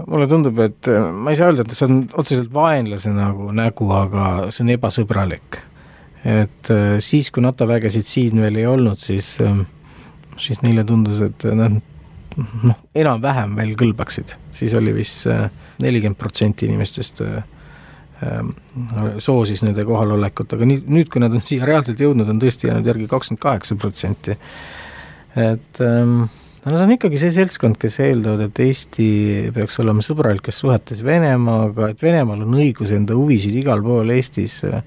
mulle 0.06 0.28
tundub, 0.30 0.58
et 0.64 0.90
ma 1.12 1.32
ei 1.32 1.38
saa 1.38 1.50
öelda, 1.52 1.64
et 1.64 1.76
see 1.76 1.88
on 1.88 2.02
otseselt 2.20 2.52
vaenlase 2.54 3.12
nagu 3.14 3.50
nägu, 3.54 3.88
aga 3.94 4.50
see 4.54 4.64
on 4.66 4.74
ebasõbralik. 4.76 5.62
et 6.24 6.70
äh, 6.72 6.98
siis, 7.04 7.28
kui 7.30 7.42
NATO 7.44 7.66
vägesid 7.68 8.06
siin 8.08 8.40
veel 8.40 8.56
ei 8.56 8.66
olnud, 8.66 8.96
siis, 8.96 9.34
äh, 9.44 9.58
siis 10.40 10.62
neile 10.64 10.84
tundus, 10.88 11.20
et 11.20 11.44
nad 11.52 11.76
noh, 12.64 12.78
enam-vähem 12.96 13.58
veel 13.58 13.74
kõlbaksid, 13.78 14.32
siis 14.50 14.72
oli 14.74 14.94
vist 14.96 15.28
nelikümmend 15.84 16.18
protsenti 16.18 16.66
inimestest 16.66 17.20
soosis 19.18 19.62
nende 19.64 19.84
kohalolekut, 19.84 20.54
aga 20.56 20.66
nii, 20.68 20.84
nüüd, 20.88 21.10
kui 21.12 21.22
nad 21.22 21.34
on 21.34 21.42
siia 21.42 21.66
reaalselt 21.68 22.00
jõudnud, 22.00 22.28
on 22.30 22.40
tõesti 22.40 22.70
jäänud 22.70 22.86
järgi 22.88 23.08
kakskümmend 23.10 23.42
kaheksa 23.42 23.76
protsenti 23.80 24.36
et 25.34 25.80
ähm, 25.82 26.26
no 26.64 26.72
nad 26.72 26.84
on 26.84 26.94
ikkagi 26.94 27.18
see 27.20 27.32
seltskond, 27.34 27.78
kes 27.80 27.98
eeldavad, 28.04 28.46
et 28.46 28.60
Eesti 28.66 29.08
peaks 29.54 29.80
olema 29.82 30.04
sõbralikes 30.04 30.60
suhetes 30.62 31.02
Venemaaga, 31.04 31.90
et 31.92 32.02
Venemaal 32.04 32.44
on 32.46 32.60
õigus 32.60 32.94
enda 32.94 33.16
huvisid 33.18 33.56
igal 33.60 33.82
pool 33.84 34.14
Eestis 34.14 34.60
äh, 34.68 34.82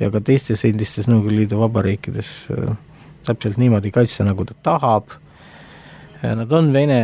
ja 0.00 0.10
ka 0.12 0.20
teistes 0.20 0.64
endistes 0.68 1.08
Nõukogude 1.10 1.40
Liidu 1.40 1.60
vabariikides 1.62 2.32
äh, 2.52 2.74
täpselt 3.26 3.60
niimoodi 3.60 3.90
kaitsta, 3.94 4.26
nagu 4.26 4.46
ta 4.46 4.54
tahab. 4.62 5.16
Nad 6.22 6.52
on 6.52 6.72
Vene 6.72 7.00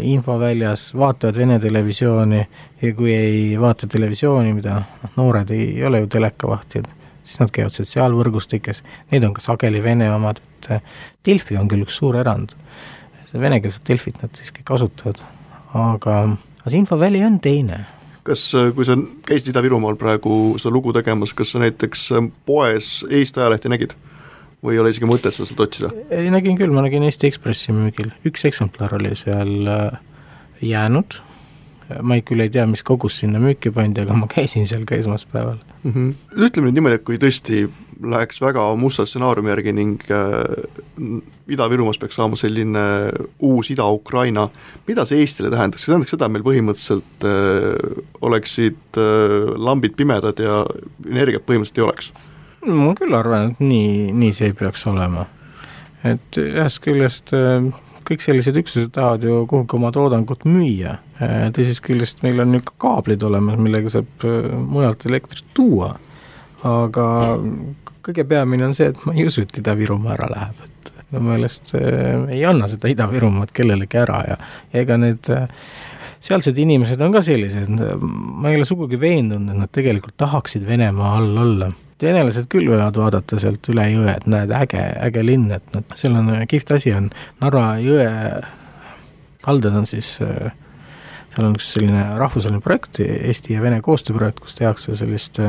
infoväljas, 0.00 0.88
vaatavad 0.96 1.36
Vene 1.36 1.58
televisiooni 1.60 2.40
ja 2.80 2.92
kui 2.96 3.12
ei 3.12 3.40
vaata 3.60 3.86
televisiooni, 3.90 4.54
mida 4.56 4.78
noh, 4.80 5.10
noored 5.18 5.50
ei 5.54 5.66
ole 5.84 6.00
ju 6.02 6.08
telekavahtijad, 6.16 6.88
siis 7.24 7.40
nad 7.40 7.52
käivad 7.54 7.74
sotsiaalvõrgustikes, 7.76 8.82
need 9.12 9.24
on 9.26 9.34
ka 9.36 9.42
sageli 9.44 9.82
Vene 9.84 10.10
omad, 10.12 10.40
et 10.44 10.70
äh, 10.76 10.94
Delfi 11.26 11.58
on 11.60 11.68
küll 11.70 11.84
üks 11.86 11.98
suur 12.00 12.18
erand, 12.20 12.54
see 13.30 13.42
venekeelset 13.42 13.84
Delfit 13.88 14.20
nad 14.22 14.34
siiski 14.36 14.64
kasutavad, 14.66 15.24
aga, 15.72 16.18
aga 16.60 16.70
see 16.70 16.80
infoväli 16.82 17.24
on 17.26 17.40
teine. 17.44 17.84
Kas, 18.24 18.46
äh, 18.56 18.70
kui 18.76 18.86
sa 18.88 18.96
käisid 19.26 19.52
Ida-Virumaal 19.52 19.98
praegu 20.00 20.54
seda 20.60 20.74
lugu 20.76 20.94
tegemas, 20.96 21.34
kas 21.36 21.54
sa 21.54 21.64
näiteks 21.64 22.08
äh, 22.14 22.32
poes 22.48 22.96
Eesti 23.10 23.44
ajalehti 23.44 23.72
nägid? 23.72 23.96
või 24.64 24.78
ei 24.78 24.80
ole 24.80 24.94
isegi 24.94 25.04
mõtet 25.04 25.34
seda 25.36 25.44
sealt 25.44 25.58
otsida? 25.60 25.90
ei, 26.08 26.30
nägin 26.32 26.56
küll, 26.56 26.72
ma 26.72 26.80
nägin 26.86 27.04
Eesti 27.04 27.28
Ekspressi 27.28 27.74
müügil, 27.76 28.14
üks 28.24 28.46
eksemplar 28.48 28.94
oli 28.96 29.10
seal 29.20 29.68
jäänud, 30.64 31.18
ma 32.02 32.16
ei, 32.18 32.24
küll 32.24 32.40
ei 32.44 32.50
tea, 32.52 32.64
mis 32.68 32.82
kogus 32.86 33.18
sinna 33.20 33.40
müüki 33.42 33.72
pandi, 33.74 34.04
aga 34.04 34.16
ma 34.16 34.28
käisin 34.30 34.68
seal 34.68 34.86
ka 34.88 34.96
esmaspäeval 34.96 35.58
mm. 35.82 35.90
-hmm. 35.92 36.12
ütleme 36.46 36.68
nüüd 36.68 36.78
niimoodi, 36.78 37.00
et 37.00 37.04
kui 37.04 37.18
tõesti 37.20 37.66
läheks 38.02 38.40
väga 38.42 38.64
musta 38.76 39.06
stsenaariumi 39.06 39.52
järgi 39.52 39.72
ning 39.72 40.04
äh, 40.10 41.20
Ida-Virumaast 41.48 42.00
peaks 42.00 42.16
saama 42.16 42.36
selline 42.36 42.84
uus 43.38 43.70
Ida-Ukraina, 43.70 44.48
mida 44.88 45.04
see 45.04 45.20
Eestile 45.20 45.50
tähendaks, 45.52 45.84
see 45.84 45.92
tähendaks 45.92 46.14
seda, 46.16 46.26
et 46.26 46.34
meil 46.34 46.46
põhimõtteliselt 46.46 47.28
äh, 47.28 48.02
oleksid 48.20 49.00
äh, 49.00 49.54
lambid 49.56 49.96
pimedad 49.96 50.40
ja 50.40 50.64
energiat 51.06 51.46
põhimõtteliselt 51.46 51.82
ei 51.82 51.88
oleks? 51.88 52.12
ma 52.64 52.94
küll 52.96 53.12
arvan, 53.12 53.50
et 53.52 53.60
nii, 53.60 54.12
nii 54.16 54.32
see 54.32 54.48
ei 54.48 54.56
peaks 54.56 54.86
olema. 54.88 55.26
et 56.04 56.40
ühest 56.40 56.80
küljest 56.84 57.36
äh, 57.36 57.68
kõik 58.08 58.24
sellised 58.24 58.58
üksused 58.60 58.92
tahavad 58.94 59.24
ju 59.26 59.42
kuhugi 59.50 59.76
oma 59.78 59.90
toodangut 59.94 60.44
müüa, 60.48 60.98
äh, 61.20 61.46
teisest 61.54 61.82
küljest 61.84 62.22
meil 62.24 62.42
on 62.44 62.56
ju 62.56 62.62
ka 62.66 62.76
kaablid 62.86 63.24
olemas, 63.26 63.60
millega 63.60 63.92
saab 63.96 64.26
äh, 64.28 64.50
mujalt 64.60 65.06
elektrit 65.08 65.46
tuua, 65.56 65.94
aga 66.64 67.06
kõige 68.04 68.26
peamine 68.28 68.68
on 68.68 68.76
see, 68.76 68.90
et 68.92 69.06
ma 69.08 69.16
ei 69.16 69.26
usu, 69.28 69.44
et 69.44 69.60
Ida-Virumaa 69.60 70.16
ära 70.16 70.28
läheb, 70.32 70.64
et 70.68 70.92
minu 71.10 71.24
meelest 71.30 71.74
ei 71.76 72.42
anna 72.48 72.68
seda 72.70 72.90
Ida-Virumaad 72.92 73.52
kellelegi 73.56 74.00
ära 74.00 74.20
ja, 74.28 74.38
ega 74.76 74.98
need 75.00 75.30
sealsed 76.24 76.58
inimesed 76.60 77.00
on 77.04 77.12
ka 77.12 77.20
sellised, 77.24 77.80
ma 78.00 78.50
ei 78.50 78.58
ole 78.58 78.68
sugugi 78.68 79.00
veendunud, 79.00 79.52
et 79.52 79.64
nad 79.64 79.72
tegelikult 79.72 80.16
tahaksid 80.20 80.64
Venemaa 80.68 81.16
all 81.18 81.40
olla 81.44 81.72
venelased 82.02 82.48
küll 82.50 82.68
võivad 82.70 82.96
vaadata 82.98 83.38
sealt 83.40 83.68
üle 83.72 83.86
jõe, 83.92 84.10
et 84.16 84.26
näed, 84.30 84.52
äge, 84.54 84.82
äge 85.06 85.22
linn, 85.24 85.52
et 85.54 85.64
noh, 85.74 85.84
seal 85.98 86.16
on 86.18 86.32
kihvt 86.50 86.74
asi 86.76 86.92
on, 86.96 87.10
Narva 87.42 87.74
jõe 87.82 88.08
kaldad 89.44 89.76
on 89.76 89.86
siis, 89.88 90.16
seal 90.18 91.46
on 91.46 91.54
üks 91.58 91.70
selline 91.76 92.02
rahvusvaheline 92.18 92.64
projekt, 92.64 93.00
Eesti 93.04 93.56
ja 93.56 93.62
Vene 93.62 93.80
koostööprojekt, 93.84 94.40
kus 94.42 94.58
tehakse 94.58 94.96
sellist 94.98 95.40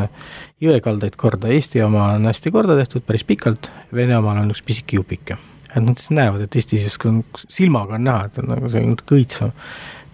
jõekaldaid 0.62 1.18
korda, 1.20 1.52
Eesti 1.56 1.84
oma 1.86 2.12
on 2.18 2.30
hästi 2.30 2.54
korda 2.54 2.78
tehtud 2.80 3.06
päris 3.08 3.26
pikalt, 3.28 3.72
Vene 3.96 4.18
omal 4.20 4.44
on 4.44 4.54
üks 4.54 4.64
pisike 4.66 5.00
jupike. 5.00 5.38
et 5.76 5.84
nad 5.84 5.98
siis 6.00 6.14
näevad, 6.16 6.46
et 6.46 6.56
Eesti 6.56 6.80
justkui 6.84 7.10
on, 7.12 7.24
silmaga 7.50 7.98
on 7.98 8.06
näha, 8.08 8.30
et 8.30 8.38
on 8.40 8.54
nagu 8.54 8.70
selline 8.70 8.96
natuke 8.96 9.18
õitsvam. 9.18 9.52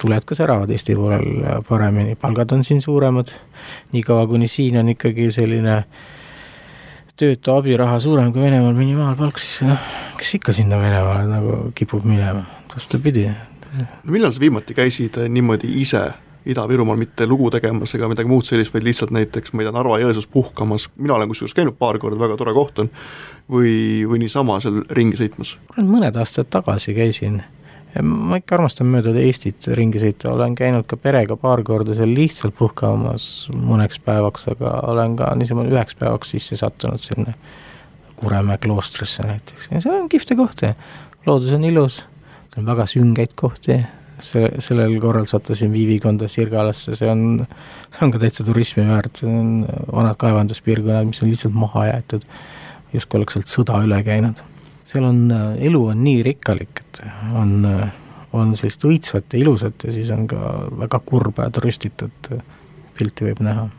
Tuled 0.01 0.23
ka 0.25 0.33
säravad 0.33 0.71
Eesti 0.73 0.95
poolel 0.97 1.61
paremini, 1.67 2.15
palgad 2.17 2.55
on 2.55 2.63
siin 2.65 2.81
suuremad, 2.81 3.29
niikaua 3.93 4.25
kuni 4.27 4.47
siin 4.49 4.79
on 4.81 4.89
ikkagi 4.95 5.27
selline 5.35 5.75
äh, 5.75 6.09
töötu 7.21 7.53
abiraha 7.53 7.99
suurem 8.01 8.31
kui 8.33 8.43
Venemaal 8.43 8.75
minimaalpalk, 8.77 9.39
siis 9.41 9.61
noh, 9.67 9.79
kes 10.19 10.35
ikka 10.39 10.55
sinna 10.55 10.79
Venemaale 10.81 11.29
nagu 11.29 11.61
kipub 11.77 12.05
minema, 12.07 12.43
vastupidi. 12.73 13.29
no 13.77 14.11
millal 14.11 14.33
sa 14.33 14.43
viimati 14.43 14.75
käisid 14.77 15.21
äh, 15.21 15.29
niimoodi 15.29 15.71
ise 15.81 16.09
Ida-Virumaal 16.45 16.97
mitte 16.97 17.27
lugu 17.29 17.51
tegemas 17.53 17.93
ega 17.93 18.07
midagi 18.09 18.29
muud 18.29 18.47
sellist, 18.47 18.73
vaid 18.73 18.85
lihtsalt 18.87 19.11
näiteks, 19.13 19.53
ma 19.53 19.61
ei 19.61 19.67
tea, 19.67 19.75
Narva-Jõesuus 19.75 20.25
puhkamas, 20.33 20.87
mina 20.97 21.13
olen 21.13 21.29
kusjuures 21.29 21.53
käinud 21.53 21.77
paar 21.77 21.99
korda, 22.01 22.17
väga 22.17 22.37
tore 22.39 22.55
koht 22.57 22.81
on, 22.81 22.89
või, 23.45 23.73
või 24.09 24.23
niisama 24.23 24.57
seal 24.63 24.81
ringi 24.97 25.19
sõitmas? 25.21 25.53
mõned 25.77 26.17
aastad 26.17 26.49
tagasi 26.49 26.97
käisin 26.97 27.43
ma 27.99 28.39
ikka 28.39 28.55
armastan 28.55 28.87
mööda 28.91 29.11
Eestit 29.19 29.67
ringi 29.75 29.99
sõita, 30.01 30.31
olen 30.31 30.55
käinud 30.55 30.87
ka 30.89 30.97
perega 30.99 31.35
paar 31.39 31.63
korda 31.67 31.95
seal 31.97 32.13
lihtsalt 32.15 32.55
puhkamas 32.55 33.25
mõneks 33.51 33.99
päevaks, 34.05 34.47
aga 34.53 34.77
olen 34.91 35.17
ka 35.19 35.31
niisama 35.39 35.65
üheks 35.67 35.97
päevaks 35.99 36.31
sisse 36.35 36.59
sattunud 36.59 37.03
sinna 37.03 37.35
Kuremäe 38.21 38.59
kloostrisse 38.61 39.25
näiteks. 39.25 39.71
Ja 39.71 39.79
seal 39.81 39.95
on 39.97 40.09
kihvte 40.09 40.35
kohti. 40.37 40.75
loodus 41.25 41.53
on 41.57 41.63
ilus, 41.65 42.03
seal 42.53 42.61
on 42.61 42.69
väga 42.69 42.85
süngeid 42.85 43.33
kohti, 43.35 43.79
see, 44.21 44.47
sellel 44.61 44.93
korral 45.01 45.25
sattusin 45.25 45.73
Viivikonda 45.73 46.29
Sirgalasse, 46.29 46.95
see 46.95 47.09
on, 47.09 47.47
on 48.01 48.13
ka 48.13 48.21
täitsa 48.21 48.45
turismi 48.45 48.85
väärt, 48.87 49.23
see 49.23 49.29
on 49.29 49.65
vanad 49.91 50.19
kaevanduspiirkonnad, 50.21 51.09
mis 51.09 51.23
on 51.25 51.33
lihtsalt 51.33 51.57
maha 51.57 51.89
jäetud, 51.89 52.29
justkui 52.93 53.19
oleks 53.19 53.39
sealt 53.39 53.51
sõda 53.51 53.81
üle 53.83 53.99
käinud 54.05 54.45
seal 54.85 55.03
on, 55.07 55.25
äh, 55.31 55.65
elu 55.67 55.81
on 55.93 56.03
nii 56.03 56.23
rikkalik, 56.25 56.81
et 56.83 57.03
on, 57.35 57.65
äh, 57.65 57.91
on 58.37 58.55
sellist 58.57 58.83
õitsvat 58.87 59.33
ja 59.33 59.41
ilusat 59.41 59.85
ja 59.87 59.93
siis 59.93 60.09
on 60.13 60.25
ka 60.29 60.55
väga 60.85 61.01
kurba 61.05 61.47
ja 61.47 61.53
trüstitud 61.55 62.31
äh, 62.33 62.41
pilti 62.97 63.29
võib 63.29 63.43
näha. 63.45 63.69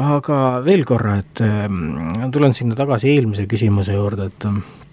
aga 0.00 0.36
veel 0.64 0.84
korra, 0.86 1.16
et 1.18 1.40
tulen 2.32 2.54
sinna 2.54 2.76
tagasi 2.78 3.10
eelmise 3.10 3.46
küsimuse 3.50 3.96
juurde, 3.96 4.30
et 4.30 4.46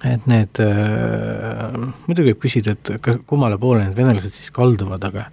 et 0.06 0.25
need 0.30 0.60
äh,, 0.62 1.77
muidugi 2.06 2.32
võib 2.32 2.41
küsida, 2.41 2.73
et 2.73 2.91
kas, 3.01 3.19
kummale 3.25 3.58
poole 3.58 3.86
need 3.86 3.97
venelased 3.97 4.34
siis 4.34 4.51
kalduvad, 4.53 5.03
aga 5.03 5.27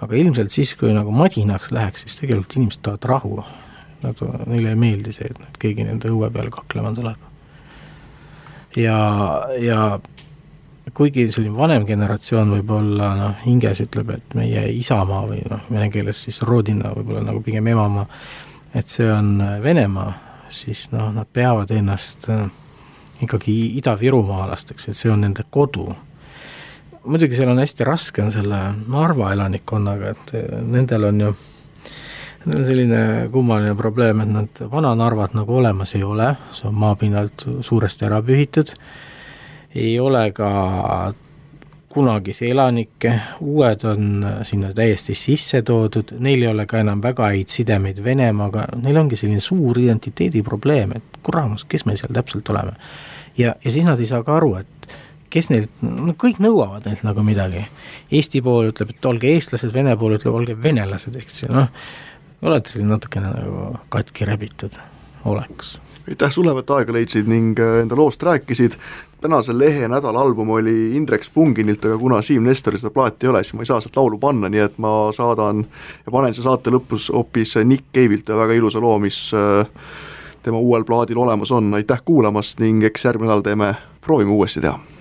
aga 0.00 0.16
ilmselt 0.16 0.50
siis, 0.50 0.74
kui 0.78 0.94
nagu 0.96 1.12
madinaks 1.14 1.70
läheks, 1.74 2.06
siis 2.06 2.16
tegelikult 2.18 2.56
inimesed 2.56 2.82
tahavad 2.82 3.10
rahu. 3.10 3.42
Nad, 4.00 4.22
neile 4.48 4.70
ei 4.72 4.78
meeldi 4.80 5.12
see, 5.12 5.28
et 5.28 5.58
keegi 5.60 5.84
nende 5.84 6.08
õue 6.08 6.30
peal 6.32 6.48
kaklema 6.54 6.94
tuleb 6.96 7.29
ja, 8.76 8.98
ja 9.58 10.00
kuigi 10.94 11.26
selline 11.30 11.56
vanem 11.56 11.84
generatsioon 11.86 12.50
võib-olla 12.56 13.10
noh, 13.18 13.34
hinges 13.44 13.82
ütleb, 13.84 14.14
et 14.16 14.34
meie 14.38 14.66
isamaa 14.74 15.24
või 15.28 15.42
noh, 15.50 15.62
vene 15.70 15.90
keeles 15.92 16.24
siis 16.26 16.40
rodina 16.46 16.94
võib-olla 16.96 17.22
nagu 17.26 17.42
pigem 17.44 17.66
emamaa, 17.70 18.06
et 18.74 18.90
see 18.90 19.08
on 19.12 19.36
Venemaa, 19.62 20.12
siis 20.52 20.88
noh, 20.94 21.10
nad 21.14 21.28
peavad 21.32 21.70
ennast 21.74 22.28
äh, 22.30 22.46
ikkagi 23.24 23.54
ida-virumaalasteks, 23.80 24.88
et 24.88 24.98
see 24.98 25.12
on 25.12 25.22
nende 25.26 25.44
kodu. 25.50 25.90
muidugi 27.04 27.36
seal 27.36 27.52
on 27.52 27.62
hästi 27.62 27.84
raske, 27.84 28.22
on 28.22 28.32
selle 28.32 28.58
Narva 28.88 29.32
elanikkonnaga, 29.32 30.14
et 30.14 30.34
äh, 30.38 30.60
nendel 30.62 31.10
on 31.10 31.20
ju 31.26 31.34
Neil 32.40 32.58
on 32.58 32.64
selline 32.64 33.00
kummaline 33.32 33.74
probleem, 33.76 34.22
et 34.24 34.30
nad 34.32 34.60
Vana-Narvat 34.72 35.34
nagu 35.36 35.58
olemas 35.60 35.92
ei 35.98 36.04
ole, 36.06 36.30
see 36.56 36.70
on 36.70 36.78
maapinnalt 36.80 37.44
suuresti 37.66 38.06
ära 38.08 38.22
pühitud, 38.24 38.72
ei 39.76 39.98
ole 40.00 40.30
ka 40.32 40.48
kunagisi 41.90 42.48
elanikke, 42.50 43.12
uued 43.44 43.84
on 43.90 44.26
sinna 44.46 44.70
täiesti 44.72 45.14
sisse 45.18 45.60
toodud, 45.66 46.14
neil 46.22 46.46
ei 46.46 46.48
ole 46.48 46.64
ka 46.70 46.80
enam 46.80 47.02
väga 47.02 47.28
häid 47.34 47.52
sidemeid 47.52 48.00
Venemaaga, 48.04 48.68
neil 48.80 49.02
ongi 49.02 49.18
selline 49.20 49.42
suur 49.42 49.78
identiteediprobleem, 49.82 50.96
et 50.96 51.22
kuramus, 51.26 51.66
kes 51.68 51.84
me 51.84 51.98
seal 51.98 52.14
täpselt 52.16 52.48
oleme. 52.54 52.76
ja, 53.36 53.54
ja 53.64 53.70
siis 53.70 53.84
nad 53.84 54.00
ei 54.00 54.06
saa 54.06 54.22
ka 54.24 54.38
aru, 54.38 54.54
et 54.62 54.94
kes 55.30 55.50
neilt, 55.50 55.70
no 55.82 56.14
kõik 56.18 56.40
nõuavad 56.42 56.86
neilt 56.88 57.02
nagu 57.06 57.22
midagi. 57.22 57.66
Eesti 58.10 58.40
pool 58.42 58.72
ütleb, 58.72 58.94
et 58.94 59.06
olge 59.06 59.28
eestlased, 59.30 59.74
Vene 59.74 59.92
pool 59.98 60.16
ütleb, 60.16 60.34
olge 60.34 60.56
venelased, 60.62 61.18
eks 61.20 61.44
ju, 61.44 61.52
noh 61.52 61.68
olete 62.42 62.70
siin 62.70 62.88
natukene 62.88 63.30
nagu 63.34 63.78
katki 63.88 64.24
rebitud, 64.24 64.76
oleks. 65.24 65.80
aitäh 66.08 66.32
sulle, 66.32 66.54
et 66.58 66.70
aega 66.70 66.92
leidsid 66.92 67.28
ning 67.28 67.58
äh, 67.60 67.80
enda 67.82 67.96
loost 67.96 68.22
rääkisid, 68.22 68.76
tänase 69.20 69.54
lehe 69.58 69.88
nädalalbum 69.88 70.50
oli 70.56 70.96
Indrek 70.96 71.24
Spunginilt, 71.24 71.84
aga 71.84 71.98
kuna 71.98 72.22
Siim 72.22 72.46
Nestoril 72.48 72.80
seda 72.80 72.90
plaati 72.94 73.26
ei 73.26 73.30
ole, 73.30 73.44
siis 73.44 73.54
ma 73.54 73.62
ei 73.62 73.70
saa 73.70 73.80
sealt 73.80 73.96
laulu 74.00 74.18
panna, 74.18 74.48
nii 74.48 74.64
et 74.64 74.78
ma 74.82 74.94
saadan 75.16 75.66
ja 76.06 76.12
panen 76.12 76.34
siia 76.34 76.48
saate 76.48 76.72
lõpus 76.72 77.10
hoopis 77.12 77.58
Nick 77.64 77.92
Cave'ilt 77.94 78.32
ühe 78.32 78.40
väga 78.40 78.56
ilusa 78.56 78.80
loo, 78.80 78.96
mis 79.02 79.20
äh, 79.36 79.66
tema 80.42 80.58
uuel 80.58 80.88
plaadil 80.88 81.20
olemas 81.20 81.52
on, 81.52 81.74
aitäh 81.76 82.00
kuulamast 82.04 82.64
ning 82.64 82.84
eks 82.88 83.04
järgmine 83.04 83.30
nädal 83.30 83.44
teeme, 83.44 83.74
proovime 84.00 84.32
uuesti 84.32 84.64
teha 84.64 84.99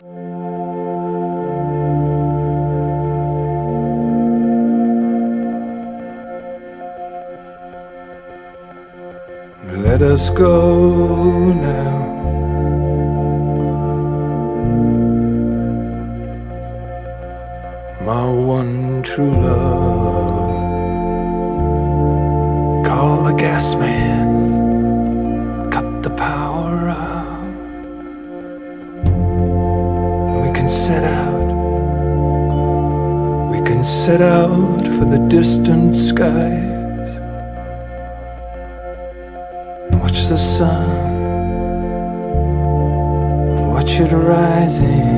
Let 9.89 10.03
us 10.03 10.29
go 10.29 11.51
now. 11.51 11.97
My 18.05 18.29
one 18.29 19.01
true 19.01 19.31
love. 19.31 20.51
Call 22.85 23.23
the 23.23 23.33
gas 23.33 23.73
man, 23.73 25.71
cut 25.71 26.03
the 26.03 26.11
power 26.11 26.89
out. 26.89 27.55
We 30.43 30.53
can 30.53 30.69
set 30.69 31.03
out, 31.03 31.49
we 33.49 33.59
can 33.67 33.83
set 33.83 34.21
out 34.21 34.85
for 34.85 35.05
the 35.05 35.17
distant 35.27 35.95
sky. 35.95 36.78
Sun, 40.59 40.89
watch 43.69 43.91
it 44.01 44.11
rising 44.11 45.08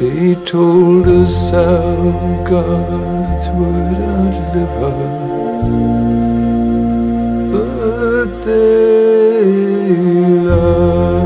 They 0.00 0.34
told 0.46 1.06
us 1.08 1.52
our 1.52 2.42
gods 2.42 3.48
would 3.50 3.98
outlive 4.00 4.82
us, 4.82 5.64
but 7.52 8.30
they 8.46 9.44
lied. 10.48 11.19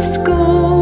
must 0.00 0.24
go. 0.24 0.79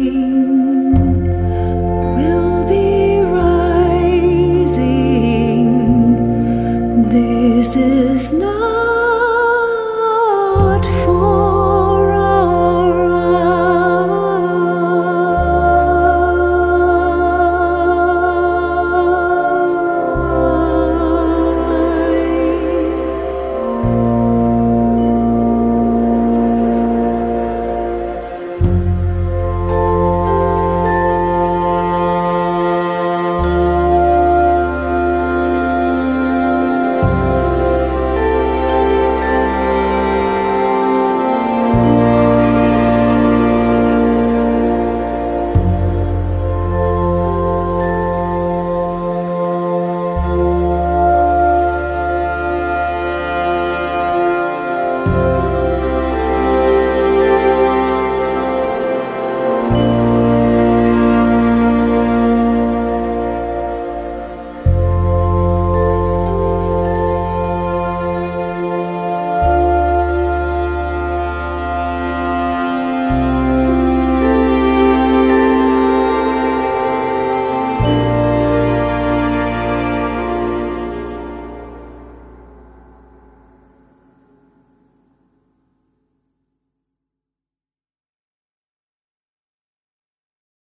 rain. 0.00 0.39